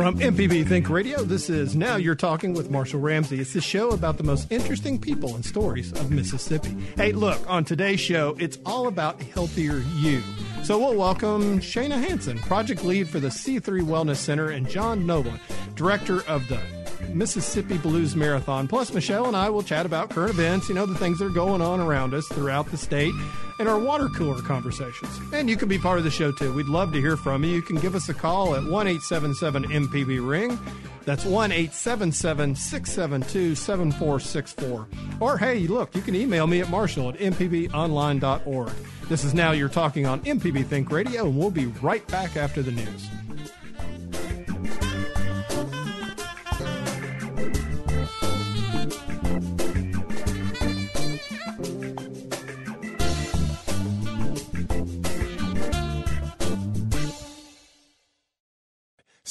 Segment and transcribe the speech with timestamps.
[0.00, 3.38] From MPB Think Radio, this is Now You're Talking with Marshall Ramsey.
[3.38, 6.74] It's the show about the most interesting people and stories of Mississippi.
[6.96, 10.22] Hey, look, on today's show, it's all about healthier you.
[10.62, 15.38] So we'll welcome Shana Hansen, project lead for the C3 Wellness Center, and John Noblin,
[15.74, 16.62] director of the
[17.08, 18.68] Mississippi Blues Marathon.
[18.68, 21.30] Plus, Michelle and I will chat about current events, you know, the things that are
[21.30, 23.14] going on around us throughout the state,
[23.58, 25.18] and our water cooler conversations.
[25.32, 26.52] And you can be part of the show too.
[26.52, 27.50] We'd love to hear from you.
[27.50, 30.58] You can give us a call at 1 877 MPB Ring.
[31.04, 34.88] That's 1 877 672 7464.
[35.20, 38.72] Or hey, look, you can email me at marshall at mpbonline.org.
[39.08, 42.62] This is Now You're Talking on MPB Think Radio, and we'll be right back after
[42.62, 43.08] the news.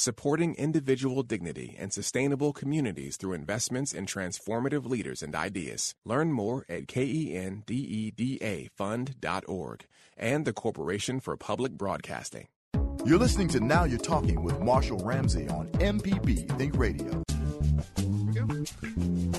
[0.00, 5.94] Supporting individual dignity and sustainable communities through investments in transformative leaders and ideas.
[6.04, 12.48] Learn more at kendedafund.org and the Corporation for Public Broadcasting.
[13.04, 17.22] You're listening to Now You're Talking with Marshall Ramsey on MPB Think Radio.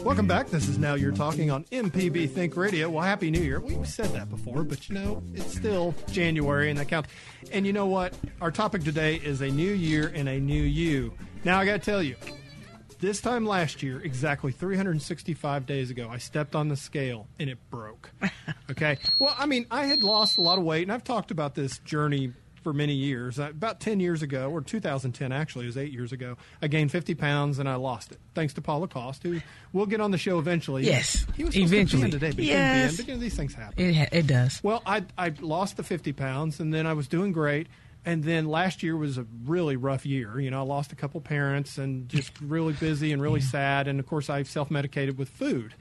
[0.03, 0.49] Welcome back.
[0.49, 2.89] This is Now You're Talking on MPB Think Radio.
[2.89, 3.59] Well, Happy New Year.
[3.59, 7.09] We've said that before, but you know, it's still January and that counts.
[7.51, 8.13] And you know what?
[8.41, 11.13] Our topic today is a new year and a new you.
[11.43, 12.15] Now, I got to tell you,
[12.99, 17.57] this time last year, exactly 365 days ago, I stepped on the scale and it
[17.69, 18.11] broke.
[18.69, 18.97] Okay.
[19.19, 21.77] well, I mean, I had lost a lot of weight, and I've talked about this
[21.79, 23.39] journey for many years.
[23.39, 26.91] Uh, about 10 years ago, or 2010 actually, it was eight years ago, I gained
[26.91, 28.19] 50 pounds and I lost it.
[28.33, 29.41] Thanks to Paula Cost, who
[29.73, 30.85] we'll get on the show eventually.
[30.85, 32.05] Yes, he was eventually.
[32.05, 32.57] to today, but yes.
[32.57, 32.97] yes.
[32.97, 33.83] But, you know, these things happen.
[33.83, 34.63] It, it does.
[34.63, 37.67] Well, I, I lost the 50 pounds and then I was doing great.
[38.03, 40.39] And then last year was a really rough year.
[40.39, 43.87] You know, I lost a couple parents and just really busy and really sad.
[43.87, 45.75] And of course, I self medicated with food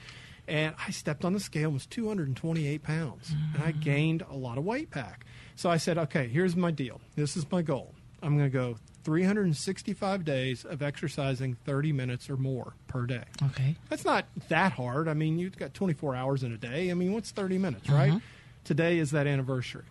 [0.51, 3.55] and I stepped on the scale and was 228 pounds, mm-hmm.
[3.55, 5.25] and I gained a lot of weight back.
[5.61, 7.03] So I said, okay, here's my deal.
[7.17, 7.93] This is my goal.
[8.23, 13.25] I'm going to go 365 days of exercising 30 minutes or more per day.
[13.43, 13.77] Okay.
[13.91, 15.07] That's not that hard.
[15.07, 16.91] I mean, you've got 24 hours in a day.
[16.91, 18.09] I mean, what's 30 minutes, right?
[18.09, 18.19] Mm-hmm.
[18.65, 19.85] Today is that anniversary.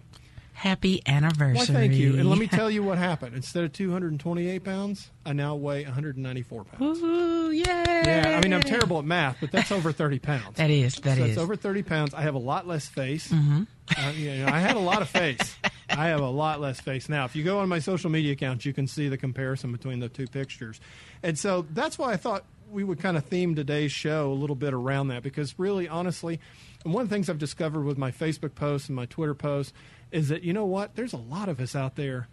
[0.59, 1.55] Happy anniversary.
[1.55, 2.19] Well, thank you.
[2.19, 3.33] And let me tell you what happened.
[3.33, 7.01] Instead of 228 pounds, I now weigh 194 pounds.
[7.01, 7.63] Ooh, yay.
[7.65, 10.57] Yeah, I mean, I'm terrible at math, but that's over 30 pounds.
[10.57, 11.29] that is, that so is.
[11.29, 12.13] It's over 30 pounds.
[12.13, 13.29] I have a lot less face.
[13.29, 13.63] Mm-hmm.
[13.97, 15.55] Uh, you know, I had a lot of face.
[15.89, 17.23] I have a lot less face now.
[17.23, 20.09] If you go on my social media accounts, you can see the comparison between the
[20.09, 20.81] two pictures.
[21.23, 24.57] And so that's why I thought we would kind of theme today's show a little
[24.57, 26.41] bit around that because really, honestly,
[26.83, 29.73] one of the things I've discovered with my Facebook posts and my Twitter posts
[30.11, 30.95] is that you know what?
[30.95, 32.27] There's a lot of us out there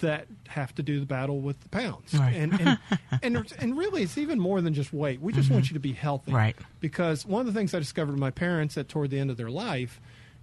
[0.00, 2.14] that have to do the battle with the pounds.
[2.14, 2.34] Right.
[2.34, 2.78] And, and,
[3.22, 5.20] and and really it's even more than just weight.
[5.20, 5.54] We just mm-hmm.
[5.54, 6.32] want you to be healthy.
[6.32, 6.56] Right.
[6.80, 9.36] Because one of the things I discovered with my parents at toward the end of
[9.36, 10.00] their life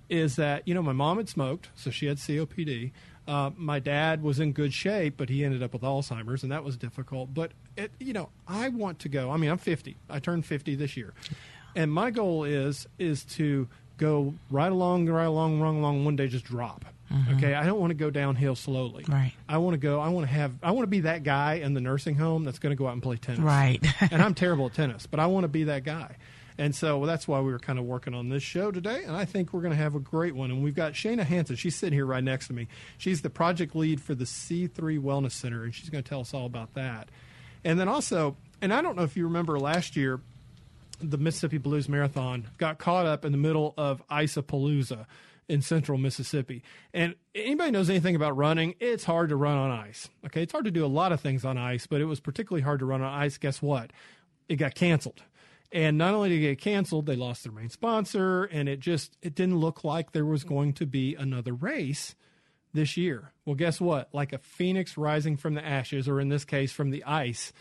[0.09, 2.91] is that, you know, my mom had smoked, so she had COPD.
[3.27, 6.65] Uh, my dad was in good shape, but he ended up with Alzheimer's, and that
[6.65, 7.33] was difficult.
[7.33, 9.31] But, it, you know, I want to go.
[9.31, 9.95] I mean, I'm 50.
[10.09, 11.13] I turned 50 this year.
[11.75, 13.69] And my goal is is to
[14.01, 16.03] go right along, right along, wrong along.
[16.03, 16.83] One day, just drop.
[17.11, 17.37] Mm-hmm.
[17.37, 19.05] Okay, I don't want to go downhill slowly.
[19.07, 19.33] Right.
[19.47, 19.99] I want to go.
[19.99, 20.53] I want to have.
[20.63, 22.93] I want to be that guy in the nursing home that's going to go out
[22.93, 23.41] and play tennis.
[23.41, 23.83] Right.
[24.11, 26.15] and I'm terrible at tennis, but I want to be that guy.
[26.57, 29.03] And so well, that's why we were kind of working on this show today.
[29.03, 30.51] And I think we're going to have a great one.
[30.51, 31.55] And we've got Shana Hansen.
[31.55, 32.67] She's sitting here right next to me.
[32.97, 36.33] She's the project lead for the C3 Wellness Center, and she's going to tell us
[36.33, 37.09] all about that.
[37.63, 40.19] And then also, and I don't know if you remember last year,
[41.01, 45.05] the Mississippi Blues Marathon got caught up in the middle of Isapalooza
[45.49, 46.63] in central Mississippi.
[46.93, 50.09] And anybody knows anything about running, it's hard to run on ice.
[50.25, 52.63] Okay, it's hard to do a lot of things on ice, but it was particularly
[52.63, 53.37] hard to run on ice.
[53.37, 53.91] Guess what?
[54.47, 55.23] It got canceled.
[55.73, 59.17] And not only did it get canceled, they lost their main sponsor, and it just
[59.21, 62.15] it didn't look like there was going to be another race
[62.73, 63.31] this year.
[63.45, 64.09] Well, guess what?
[64.13, 67.53] Like a phoenix rising from the ashes, or in this case, from the ice,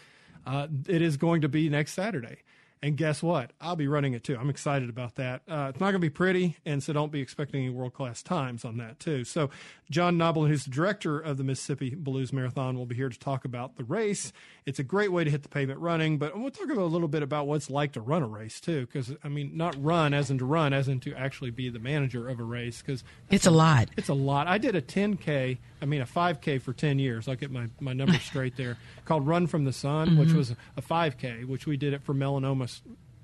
[0.44, 2.38] uh, it is going to be next Saturday.
[2.82, 3.52] And guess what?
[3.60, 4.38] I'll be running it too.
[4.40, 5.42] I'm excited about that.
[5.46, 8.22] Uh, it's not going to be pretty, and so don't be expecting any world class
[8.22, 9.24] times on that too.
[9.24, 9.50] So,
[9.90, 13.44] John Noblin, who's the director of the Mississippi Blues Marathon, will be here to talk
[13.44, 14.32] about the race.
[14.64, 17.08] It's a great way to hit the pavement running, but we'll talk about a little
[17.08, 18.86] bit about what it's like to run a race too.
[18.86, 21.78] Because I mean, not run as in to run, as in to actually be the
[21.78, 22.80] manager of a race.
[22.80, 23.90] Because it's a lot.
[23.98, 24.46] It's a lot.
[24.46, 27.28] I did a 10k, I mean a 5k for 10 years.
[27.28, 28.78] I'll get my my numbers straight there.
[29.04, 32.69] Called Run from the Sun, which was a 5k, which we did it for melanoma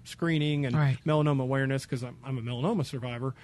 [0.04, 0.98] screening and Right.
[1.04, 3.34] melanoma awareness because I'm, I'm a melanoma survivor.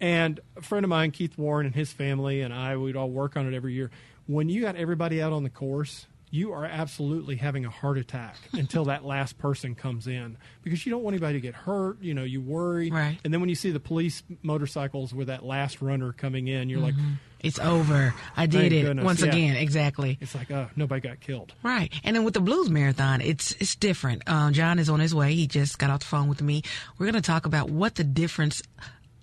[0.00, 3.36] And a friend of mine, Keith Warren, and his family and I, we'd all work
[3.36, 3.90] on it every year.
[4.26, 8.36] When you got everybody out on the course, you are absolutely having a heart attack
[8.52, 12.00] until that last person comes in because you don't want anybody to get hurt.
[12.00, 12.90] You know, you worry.
[12.90, 13.18] Right.
[13.24, 16.80] And then when you see the police motorcycles with that last runner coming in, you're
[16.80, 16.94] like,
[17.40, 18.14] It's over.
[18.36, 19.28] I did it goodness, once yeah.
[19.28, 19.56] again.
[19.56, 20.18] Exactly.
[20.20, 21.54] it's like, oh, nobody got killed.
[21.62, 21.92] Right.
[22.04, 24.28] And then with the blues marathon, it's it's different.
[24.28, 25.34] Um, John is on his way.
[25.34, 26.62] He just got off the phone with me.
[26.98, 28.62] We're going to talk about what the difference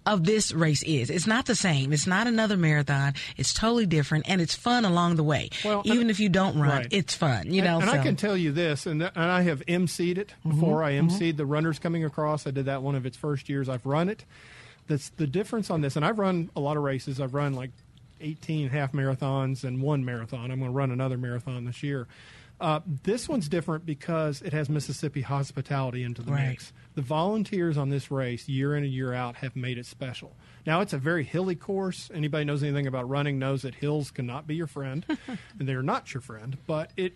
[0.08, 1.10] of this race is.
[1.10, 1.94] It's not the same.
[1.94, 3.14] It's not another marathon.
[3.38, 5.50] It's totally different, and it's fun along the way.
[5.64, 6.88] Well, and- Even if you don't run, Right.
[6.92, 7.52] it's fun.
[7.54, 7.76] You know.
[7.76, 10.34] and, and I so- Mm-hmm, can tell you this, and, and I have emceed it
[10.48, 10.84] before.
[10.84, 12.48] I emceed the runners coming across.
[12.48, 13.70] I did that one of its first years.
[13.70, 14.26] I've run it.
[14.88, 17.20] That's the difference on this, and I've run a lot of races.
[17.20, 17.72] I've run like
[18.22, 20.50] 18 half marathons and one marathon.
[20.52, 22.08] I'm going to run another marathon this year.
[22.60, 26.50] Uh, this one's different because it has Mississippi hospitality into the Right.
[26.50, 26.74] mix.
[26.98, 30.36] The volunteers on this race, year in and year out, have made it special.
[30.66, 32.10] Now, it's a very hilly course.
[32.12, 36.12] Anybody knows anything about running knows that hills cannot be your friend, and they're not
[36.12, 36.58] your friend.
[36.66, 37.14] But it,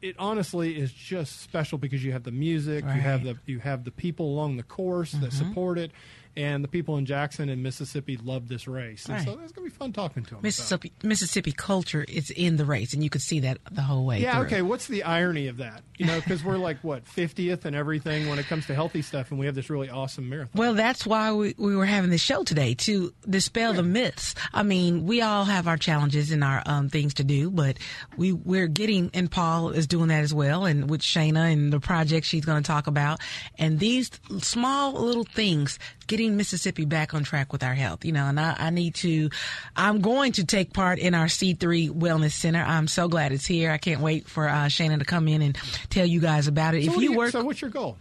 [0.00, 3.84] it honestly is just special because you have the music, you have the you have
[3.84, 5.48] the people along the course that mm-hmm.
[5.48, 5.92] support it,
[6.36, 9.06] and the people in Jackson and Mississippi love this race.
[9.08, 10.40] And so it's gonna be fun talking to them.
[10.42, 14.20] Mississippi Mississippi culture is in the race, and you could see that the whole way.
[14.20, 14.46] Yeah, through.
[14.46, 14.62] okay.
[14.62, 15.82] What's the irony of that?
[15.98, 19.30] You know, because we're like what fiftieth and everything when it comes to healthy stuff,
[19.30, 20.58] and we have this really awesome marathon.
[20.58, 24.34] Well, that's why we, we were having this show today to dispel the myths.
[24.52, 27.78] I mean, we all have our challenges and our um, things to do, but
[28.16, 31.80] we we're getting, and Paul is doing that as well, and with Shayna and the
[31.80, 33.20] project she's going to talk about,
[33.58, 38.04] and these small little things getting Mississippi back on track with our health.
[38.04, 39.30] You know, and I, I need to,
[39.76, 42.62] I'm going to take part in our C3 Wellness Center.
[42.62, 43.70] I'm so glad it's here.
[43.70, 45.56] I can't wait for uh, Shayna to come in and
[45.90, 46.84] tell you guys about it.
[46.84, 47.96] so if do you work, so what's your goal?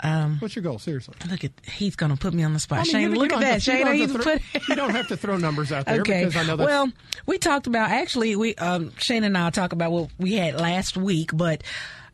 [0.00, 0.78] um, What's your goal?
[0.78, 1.14] Seriously.
[1.30, 2.78] Look at he's gonna put me on the spot.
[2.78, 3.62] I mean, Shane, you- you look at that.
[3.62, 5.72] to- you Shane, don't you have to put throw- you don't have to throw numbers
[5.72, 6.24] out there Okay.
[6.26, 6.92] because I know that's well,
[7.26, 10.96] we talked about actually we um Shane and I'll talk about what we had last
[10.96, 11.62] week, but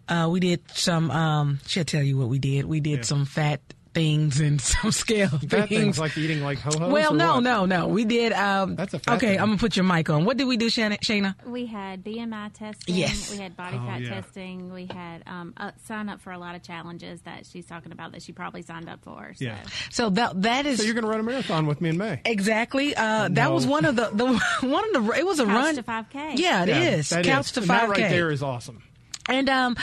[0.08, 2.64] uh we did some um she'll tell you what we did.
[2.64, 3.02] We did Yeah.
[3.04, 3.60] some fat
[3.94, 5.68] things and some scale fat things.
[5.68, 6.90] things like eating like ho hos.
[6.92, 7.88] well, no, no, no.
[7.88, 9.40] We did um That's a fat Okay, thing.
[9.40, 10.24] I'm gonna put your mic on.
[10.24, 12.94] What did we do, Shana, We had BMI testing.
[12.94, 13.30] Yes.
[13.30, 14.08] We had body Oh, fat yeah.
[14.20, 14.72] testing.
[14.72, 18.12] We had um, uh, sign up for a lot of challenges that she's talking about
[18.12, 19.32] that she probably signed up for.
[19.36, 19.44] So.
[19.44, 19.58] Yeah.
[19.90, 22.20] So that that is So you're going to run a marathon with me in May.
[22.24, 22.94] Exactly.
[22.96, 24.26] Uh, That was one of the, the
[24.66, 25.12] one of the.
[25.18, 26.38] It was a Couch run to 5K.
[26.38, 27.10] Yeah, it is.
[27.10, 27.52] that Couch is.
[27.52, 28.02] to And five That k.
[28.04, 28.82] right there is awesome.
[29.28, 29.76] And um,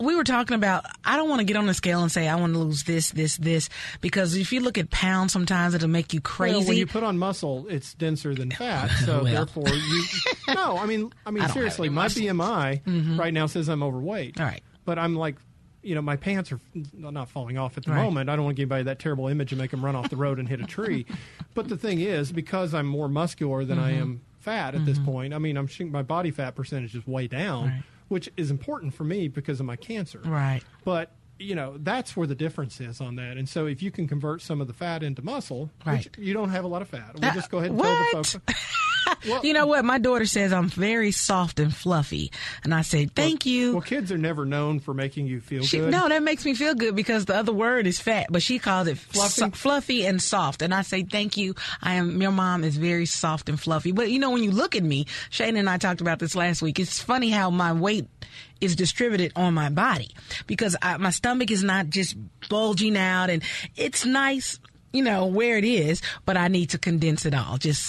[0.00, 0.84] we were talking about.
[1.04, 3.10] I don't want to get on the scale and say I want to lose this,
[3.10, 3.68] this, this,
[4.00, 6.58] because if you look at pounds, sometimes it'll make you crazy.
[6.58, 8.90] Well, when you put on muscle, it's denser than fat.
[9.04, 9.32] So Well.
[9.32, 10.02] therefore, you.
[10.54, 12.22] No, I mean, I mean, I seriously, my muscle.
[12.22, 12.40] Mm-hmm.
[12.40, 14.38] BMI right now says I'm overweight.
[14.40, 14.62] All right.
[14.84, 15.36] But I'm like,
[15.82, 16.60] you know, my pants are
[16.92, 18.02] not falling off at the Right.
[18.02, 18.30] moment.
[18.30, 20.16] I don't want to give anybody that terrible image and make them run off the
[20.16, 21.06] road and hit a tree.
[21.54, 24.02] But the thing is, because I'm more muscular than I Mm-hmm.
[24.02, 27.64] am fat at this point, I mean, I'm my body fat percentage is way down,
[27.68, 27.82] Right.
[28.08, 30.20] Which is important for me because of my cancer.
[30.24, 30.62] right.
[30.84, 33.36] But you know that's where the difference is on that.
[33.36, 36.04] And so if you can convert some of the fat into muscle, Right.
[36.04, 37.86] which you don't have a lot of fat, we'll just go ahead and what?
[38.12, 38.54] tell the folks.
[39.28, 39.84] Well, You know what?
[39.84, 42.30] My daughter says I'm very soft and fluffy,
[42.62, 43.72] and I say thank you.
[43.72, 45.90] Well, kids are never known for making you feel She, good.
[45.90, 48.88] no, that makes me feel good because the other word is fat, but she calls
[48.88, 49.28] it Fluffy?
[49.40, 50.62] so- fluffy and soft.
[50.62, 51.54] And I say, thank you.
[51.82, 53.92] I am, your mom is very soft and fluffy.
[53.92, 56.60] But you know, when you look at me, Shane and I talked about this last
[56.62, 56.78] week.
[56.78, 58.06] It's funny how my weight
[58.60, 60.10] is distributed on my body
[60.46, 62.16] because I, my stomach is not just
[62.48, 63.42] bulging out and
[63.76, 64.58] it's nice,
[64.92, 67.58] you know, where it is, but I need to condense it all.
[67.58, 67.84] Just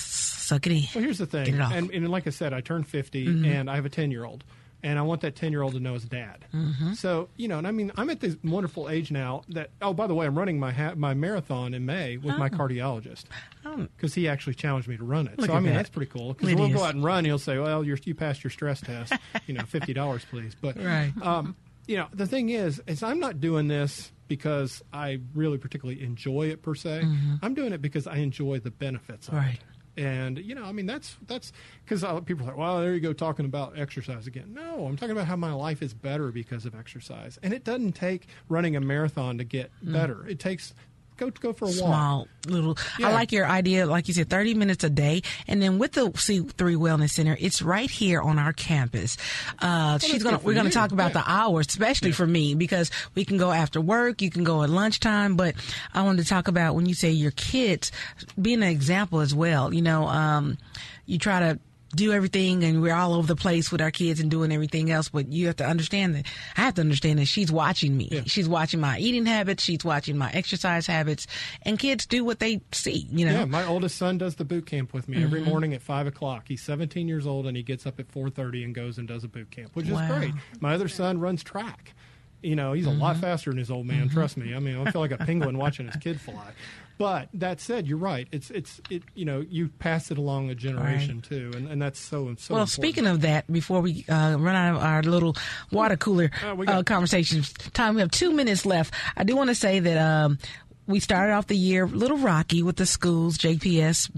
[0.45, 0.83] suck it in.
[0.93, 1.71] Well, here's the Get thing, it off.
[1.71, 1.77] Mm-hmm.
[1.77, 4.43] and, and like I said, I turned 50, and I have a 10 year old,
[4.83, 6.45] and I want that 10 year old to know his dad.
[6.53, 6.93] Mm-hmm.
[6.93, 9.71] So you know, and I mean, I'm at this wonderful age now that.
[9.81, 13.23] Oh, by the way, I'm running my ha- my marathon in May with my cardiologist
[13.65, 13.87] Oh.
[13.95, 15.39] because he actually challenged me to run it.
[15.39, 15.77] Look so I mean, that.
[15.77, 16.33] that's pretty cool.
[16.33, 16.75] Because we'll is.
[16.75, 19.13] go out and run, he'll say, "Well, you're, you passed your stress test.
[19.47, 21.11] you know, fifty dollars, please." But Right.
[21.21, 21.55] um,
[21.87, 26.47] you know, the thing is, is I'm not doing this because I really particularly enjoy
[26.49, 27.03] it per se.
[27.43, 29.43] I'm doing it because I enjoy the benefits of Mm-hmm.
[29.45, 29.53] Right.
[29.55, 29.61] it.
[29.97, 31.51] And you know, I mean, that's that's
[31.85, 34.53] because people are like, well, there you go, talking about exercise again.
[34.53, 37.93] No, I'm talking about how my life is better because of exercise, and it doesn't
[37.93, 39.93] take running a marathon to get Mm.
[39.93, 40.27] better.
[40.27, 40.73] It takes
[41.17, 41.75] go go for a walk.
[41.77, 43.09] small little Yeah.
[43.09, 46.09] i like your idea like you said 30 minutes a day and then with the
[46.11, 49.17] c3 wellness center it's right here on our campus
[49.59, 51.21] uh, she's gonna we're gonna talk about Yeah.
[51.23, 54.69] the hours especially for me because we can go after work you can go at
[54.69, 55.55] lunchtime but
[55.93, 57.91] i wanted to talk about when you say your kids
[58.39, 60.57] being an example as well you know um,
[61.05, 61.59] you try to
[61.95, 65.09] do everything and we're all over the place with our kids and doing everything else
[65.09, 66.25] but you have to understand that
[66.57, 70.17] i have to understand that she's watching me she's watching my eating habits she's watching
[70.17, 71.25] my exercise habits
[71.63, 74.65] and kids do what they see you know Yeah, my oldest son does the boot
[74.65, 75.49] camp with me every Mm-hmm.
[75.49, 76.45] morning at five o'clock.
[76.47, 79.27] He's 17 years old and he gets up at 4:30 and goes and does a
[79.27, 80.01] boot camp, which Wow.
[80.03, 80.33] is great.
[80.59, 81.93] My other son runs track.
[82.41, 82.99] You know, he's a Mm-hmm.
[83.01, 84.09] lot faster than his old man.
[84.09, 84.53] Trust me.
[84.53, 86.51] I mean, I feel like a penguin watching his kid fly.
[86.97, 88.27] But that said, you're right.
[88.31, 89.03] It's it's it.
[89.15, 92.53] You know, you pass it along a generation too, and, and that's so and so.
[92.53, 92.69] Well, important.
[92.69, 95.35] speaking of that, before we uh, run out of our little
[95.71, 98.93] water cooler Uh, we uh, conversation time, we have two minutes left.
[99.17, 100.39] I do want to say that um,
[100.87, 104.09] we started off the year a little rocky with the schools, JPS.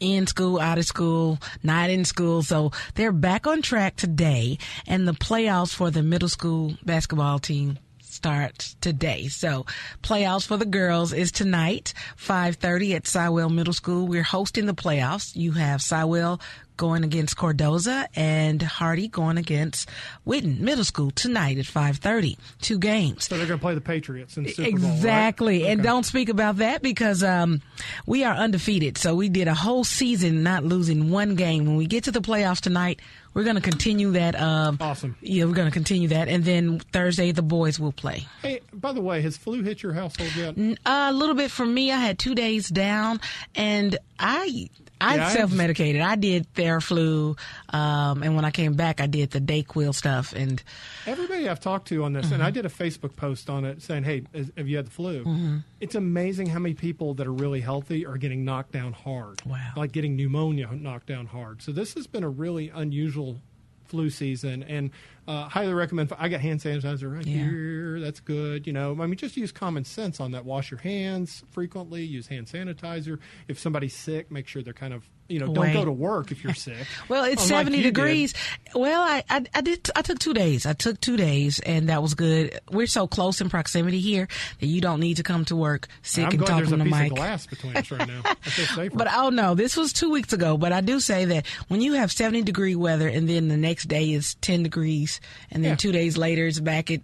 [0.00, 2.44] In school, out of school, not in school.
[2.44, 7.80] So they're back on track today, and the playoffs for the middle school basketball team
[8.18, 9.28] starts today.
[9.28, 9.64] So
[10.02, 14.08] playoffs for the girls is tonight, 5.30 at Siwell Middle School.
[14.08, 15.36] We're hosting the playoffs.
[15.36, 16.40] You have Siwell
[16.76, 19.88] going against Cardozo and Hardy going against
[20.26, 22.36] Whitten Middle School tonight at 5.30.
[22.60, 23.24] Two games.
[23.26, 24.94] so they're going to play the Patriots in Super Bowl, right?
[24.96, 25.66] Exactly.
[25.66, 25.88] And Okay.
[25.88, 27.62] don't speak about that because um,
[28.06, 28.96] we are undefeated.
[28.98, 31.66] So we did a whole season not losing one game.
[31.66, 33.00] When we get to the playoffs tonight,
[33.38, 34.34] we're going to continue that.
[34.34, 35.16] Um, Awesome.
[35.20, 36.26] Yeah, we're going to continue that.
[36.26, 38.26] And then Thursday, the boys will play.
[38.42, 40.56] Hey, by the way, has flu hit your household yet?
[40.84, 41.92] A little bit for me.
[41.92, 43.20] I had two days down,
[43.54, 44.68] and I
[45.00, 46.00] I Yeah, self medicated.
[46.02, 47.38] I did Theraflu,
[47.70, 50.32] um, and when I came back, I did the Dayquil stuff.
[50.32, 50.62] And
[51.06, 52.34] Everybody I've talked to on this, Mm-hmm.
[52.34, 54.90] and I did a Facebook post on it saying, "Hey, is, have you had the
[54.90, 55.56] flu?" Mm-hmm.
[55.80, 59.40] It's amazing how many people that are really healthy are getting knocked down hard.
[59.46, 59.58] Wow.
[59.76, 61.62] Like getting pneumonia knocked down hard.
[61.62, 63.40] So this has been a really unusual
[63.84, 64.90] flu season, and
[65.28, 66.12] uh, highly recommend.
[66.18, 67.36] I got hand sanitizer right Yeah.
[67.44, 68.00] here.
[68.00, 68.66] That's good.
[68.66, 70.44] You know, I mean, just use common sense on that.
[70.44, 72.02] Wash your hands frequently.
[72.02, 73.18] Use hand sanitizer.
[73.46, 76.42] If somebody's sick, make sure they're kind of you know don't go to work if
[76.42, 76.86] you're sick.
[77.10, 77.94] well, it's Unlike seventy you did.
[77.94, 78.32] degrees.
[78.74, 80.64] Well, I, I I did I took two days.
[80.64, 82.58] I took two days, and that was good.
[82.72, 84.26] We're so close in proximity here
[84.60, 86.76] that you don't need to come to work sick I'm and glad talking there's a
[86.78, 87.10] to Mike.
[87.12, 88.22] of glass between us right now.
[88.24, 88.88] I.
[88.94, 90.56] But oh no, this was two weeks ago.
[90.56, 93.86] But I do say that when you have 70 degree weather and then the next
[93.88, 95.17] day is 10 degrees
[95.50, 95.76] and then Yeah.
[95.76, 97.00] two days later it's back at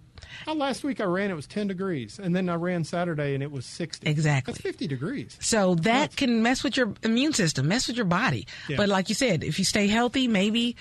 [0.47, 2.19] Uh, last week I ran, it was 10 degrees.
[2.21, 4.07] And then I ran Saturday and it was 60.
[4.09, 4.51] Exactly.
[4.51, 5.37] That's 50 degrees.
[5.39, 8.47] so that can mess with your immune system, mess with your body.
[8.67, 8.77] Yeah.
[8.77, 10.75] But like you said, if you stay healthy, maybe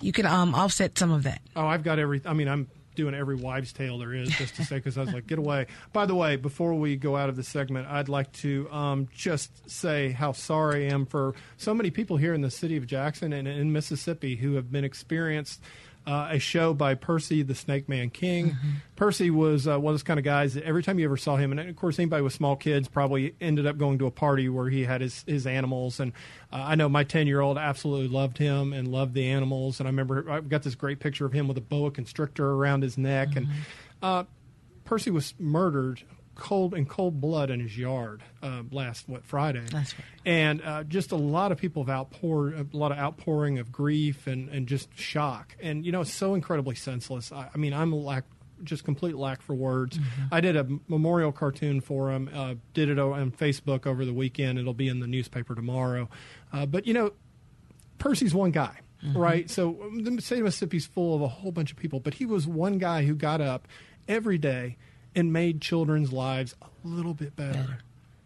[0.00, 1.40] you can um, offset some of that.
[1.56, 4.64] Oh, I've got every, I mean, I'm doing every wives' tale there is just to
[4.64, 5.66] say, because I was like, get away.
[5.92, 9.70] By the way, before we go out of the segment, I'd like to um, just
[9.70, 13.32] say how sorry I am for so many people here in the city of Jackson
[13.32, 15.60] and in Mississippi who have been experienced.
[16.08, 18.56] Uh, a show by Percy the Snake Man King.
[18.96, 21.36] Percy was uh, one of those kind of guys that every time you ever saw
[21.36, 24.48] him, and of course anybody with small kids probably ended up going to a party
[24.48, 26.00] where he had his, his animals.
[26.00, 26.12] And
[26.50, 29.80] uh, I know my 10 year old absolutely loved him and loved the animals.
[29.80, 32.84] And I remember I've got this great picture of him with a boa constrictor around
[32.84, 33.36] his neck.
[33.36, 33.48] And
[34.02, 34.24] uh,
[34.86, 36.00] Percy was murdered
[36.38, 39.64] cold in cold blood in his yard uh, last what Friday.
[39.70, 40.04] That's right.
[40.24, 44.26] And uh, just a lot of people have outpoured a lot of outpouring of grief
[44.26, 45.56] and, and just shock.
[45.60, 47.32] And you know, it's so incredibly senseless.
[47.32, 48.24] I, I mean, I'm a lack
[48.64, 49.98] just complete lack for words.
[50.32, 52.30] I did a memorial cartoon for him.
[52.32, 54.58] Uh, did it on Facebook over the weekend.
[54.58, 56.08] It'll be in the newspaper tomorrow.
[56.52, 57.12] Uh, but you know,
[57.98, 58.80] Percy's one guy,
[59.14, 59.48] right?
[59.50, 62.26] So um, the state of Mississippi's full of a whole bunch of people, but he
[62.26, 63.68] was one guy who got up
[64.08, 64.76] every day
[65.14, 67.78] and made children's lives a little bit better.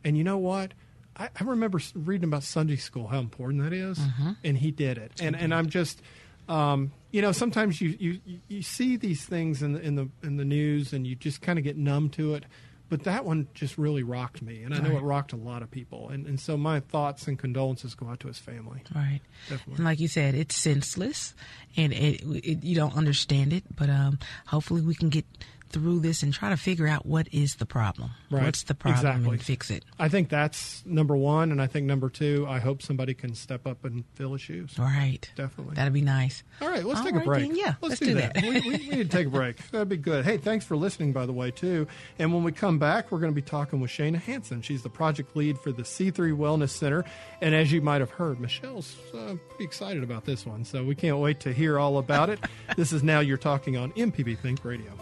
[0.04, 0.72] And you know what?
[1.16, 3.98] I, I remember reading about Sunday school, how important that is,
[4.42, 5.20] and he did it.
[5.20, 6.00] And and I'm just,
[6.48, 10.36] um, you know, sometimes you, you you see these things in the in the in
[10.36, 12.44] the news, and you just kind of get numb to it.
[12.88, 15.70] But that one just really rocked me, and I know it rocked a lot of
[15.70, 16.10] people.
[16.10, 18.82] And and so my thoughts and condolences go out to his family.
[18.94, 19.20] Right.
[19.48, 19.76] Definitely.
[19.76, 21.34] And like you said, it's senseless
[21.74, 25.24] and it, it you don't understand it, but um, hopefully we can get
[25.72, 28.10] through this and try to figure out what is the problem.
[28.30, 28.44] Right.
[28.44, 29.30] What's the problem Exactly.
[29.30, 29.84] and fix it.
[29.98, 32.46] I think that's number one, and I think number two.
[32.48, 34.78] I hope somebody can step up and fill his shoes.
[34.78, 35.30] Right.
[35.36, 35.74] Definitely.
[35.76, 36.42] That'd be nice.
[36.60, 37.48] All right, let's All take a break.
[37.48, 37.56] then.
[37.56, 38.34] Yeah, let's, let's do, do that.
[38.34, 38.42] that.
[38.44, 39.56] we, we, we need to take a break.
[39.70, 40.24] That'd be good.
[40.24, 41.86] Hey, thanks for listening, by the way, too.
[42.18, 44.62] And when we come back, we're going to be talking with Shayna Hansen.
[44.62, 47.04] She's the project lead for the C3 Wellness Center.
[47.40, 50.64] And as you might have heard, Michelle's uh, pretty excited about this one.
[50.64, 52.38] So we can't wait to hear all about it.
[52.76, 54.92] this is Now You're Talking on MPB Think Radio.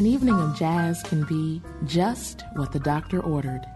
[0.00, 3.66] An evening of jazz can be just what the doctor ordered.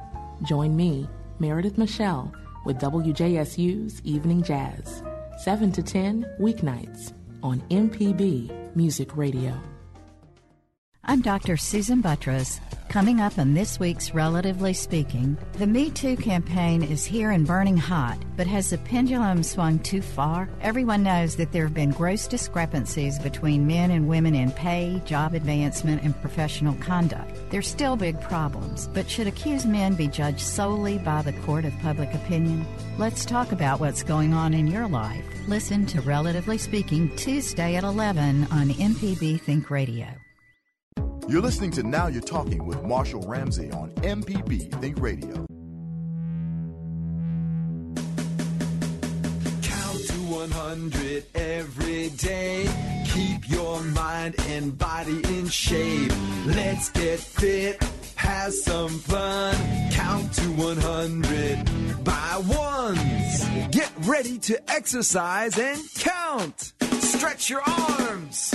[0.43, 1.07] Join me,
[1.38, 2.33] Meredith Michelle,
[2.64, 5.02] with WJSU's Evening Jazz,
[5.43, 7.12] 7 to 10 weeknights
[7.43, 9.52] on MPB Music Radio.
[11.07, 11.59] I'm Dr.
[11.59, 12.61] Susan Buttross.
[12.89, 17.77] Coming up on this week's Relatively Speaking, the Me Too campaign is here and burning
[17.77, 20.49] hot, but has the pendulum swung too far?
[20.63, 25.35] Everyone knows that there have been gross discrepancies between men and women in pay, job
[25.35, 27.37] advancement, and professional conduct.
[27.51, 31.79] There's still big problems, but should accused men be judged solely by the court of
[31.81, 32.65] public opinion?
[32.97, 35.25] Let's talk about what's going on in your life.
[35.49, 40.07] Listen to Relatively Speaking Tuesday at 11 on MPB Think Radio.
[41.26, 45.47] You're listening to Now You're Talking with Marshall Ramsey on MPB Think Radio.
[49.62, 52.69] Count to 100 every day.
[53.07, 56.12] Keep your mind and body in shape.
[56.45, 57.83] Let's get fit,
[58.16, 59.57] have some fun.
[59.93, 63.71] Count to 100 by ones.
[63.71, 66.75] Get ready to exercise and count.
[67.00, 68.52] Stretch your arms.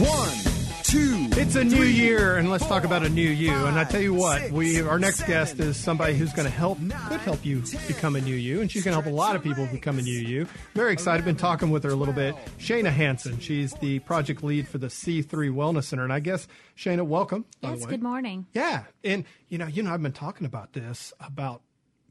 [0.00, 0.53] One,
[0.84, 1.28] two.
[1.32, 3.52] It's a new three, year, and let's talk about a new you.
[3.52, 6.54] and I tell you what, five, we our next guest is somebody who's going to
[6.54, 9.12] help, eight, could help you nine, become a new you, and she's going to help
[9.12, 10.46] a lot of people become a new you.
[10.74, 11.24] Very excited.
[11.24, 12.34] Been talking with her a little bit.
[12.58, 13.40] Shayna Hansen.
[13.40, 17.44] She's the project lead for the C3 Wellness Center, and I guess Shayna, welcome.
[17.60, 17.90] by the Yes, way.
[17.90, 18.46] good morning.
[18.52, 21.62] Yeah, and you know, you know, I've been talking about this about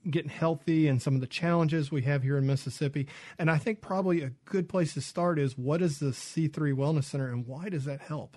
[0.10, 3.08] getting healthy and some of the challenges we have here in Mississippi,
[3.40, 7.06] and I think probably a good place to start is what is the C3 Wellness
[7.06, 8.36] Center and why does that help?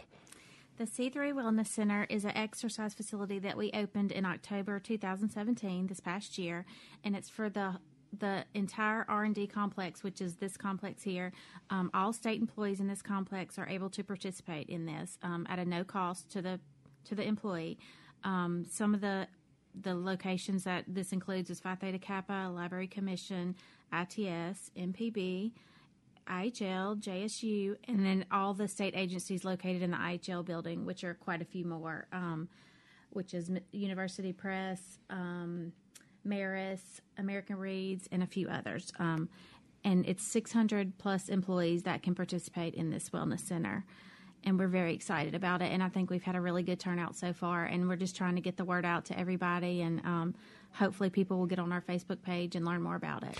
[0.76, 6.00] The C3 Wellness Center is an exercise facility that we opened in October 2017, this
[6.00, 6.66] past year,
[7.03, 7.79] and it's for the
[8.18, 11.33] the entire R&D complex, which is this complex here.
[11.70, 15.59] Um, all state employees in this complex are able to participate in this um, at
[15.59, 16.61] a no cost to the
[17.05, 17.79] to the employee.
[18.22, 19.29] Um, some of the
[19.81, 23.55] the locations that this includes is Phi Theta Kappa, Library Commission,
[23.94, 25.53] ITS, MPB,
[26.26, 31.14] IHL, JSU, and then all the state agencies located in the IHL building, which are
[31.14, 32.48] quite a few more, um,
[33.10, 35.72] which is University Press, um,
[36.24, 38.92] Maris, American Reads, and a few others.
[38.98, 39.28] Um,
[39.84, 43.84] and it's 600 plus employees that can participate in this wellness center.
[44.42, 45.72] And we're very excited about it.
[45.72, 47.64] And I think we've had a really good turnout so far.
[47.64, 49.82] And we're just trying to get the word out to everybody.
[49.82, 50.34] And um,
[50.72, 53.38] hopefully, people will get on our Facebook page and learn more about it.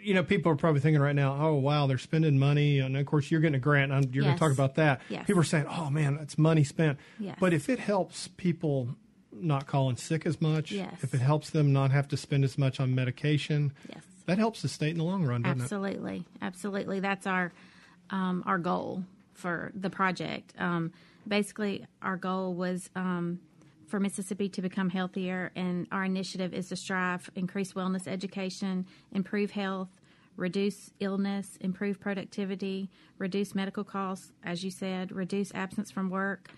[0.00, 2.78] You know, people are probably thinking right now, oh, wow, they're spending money.
[2.78, 3.92] And of course, you're getting a grant.
[3.92, 5.00] And you're going to talk about that.
[5.08, 5.26] Yes.
[5.26, 6.98] People are saying, oh, man, that's money spent.
[7.18, 7.36] Yes.
[7.40, 8.96] But if it helps people
[9.32, 11.02] not calling sick as much, Yes.
[11.02, 14.02] if it helps them not have to spend as much on medication, Yes.
[14.26, 15.62] that helps the state in the long run, doesn't it?
[15.64, 17.00] Absolutely, absolutely.
[17.00, 17.52] That's our
[18.10, 20.54] um, our goal for the project.
[20.58, 20.92] Um,
[21.26, 23.38] basically, our goal was um,
[23.88, 29.52] for Mississippi to become healthier, and our initiative is to strive increase wellness education, improve
[29.52, 29.88] health,
[30.36, 36.50] reduce illness, improve productivity, reduce medical costs, as you said, reduce absence from work,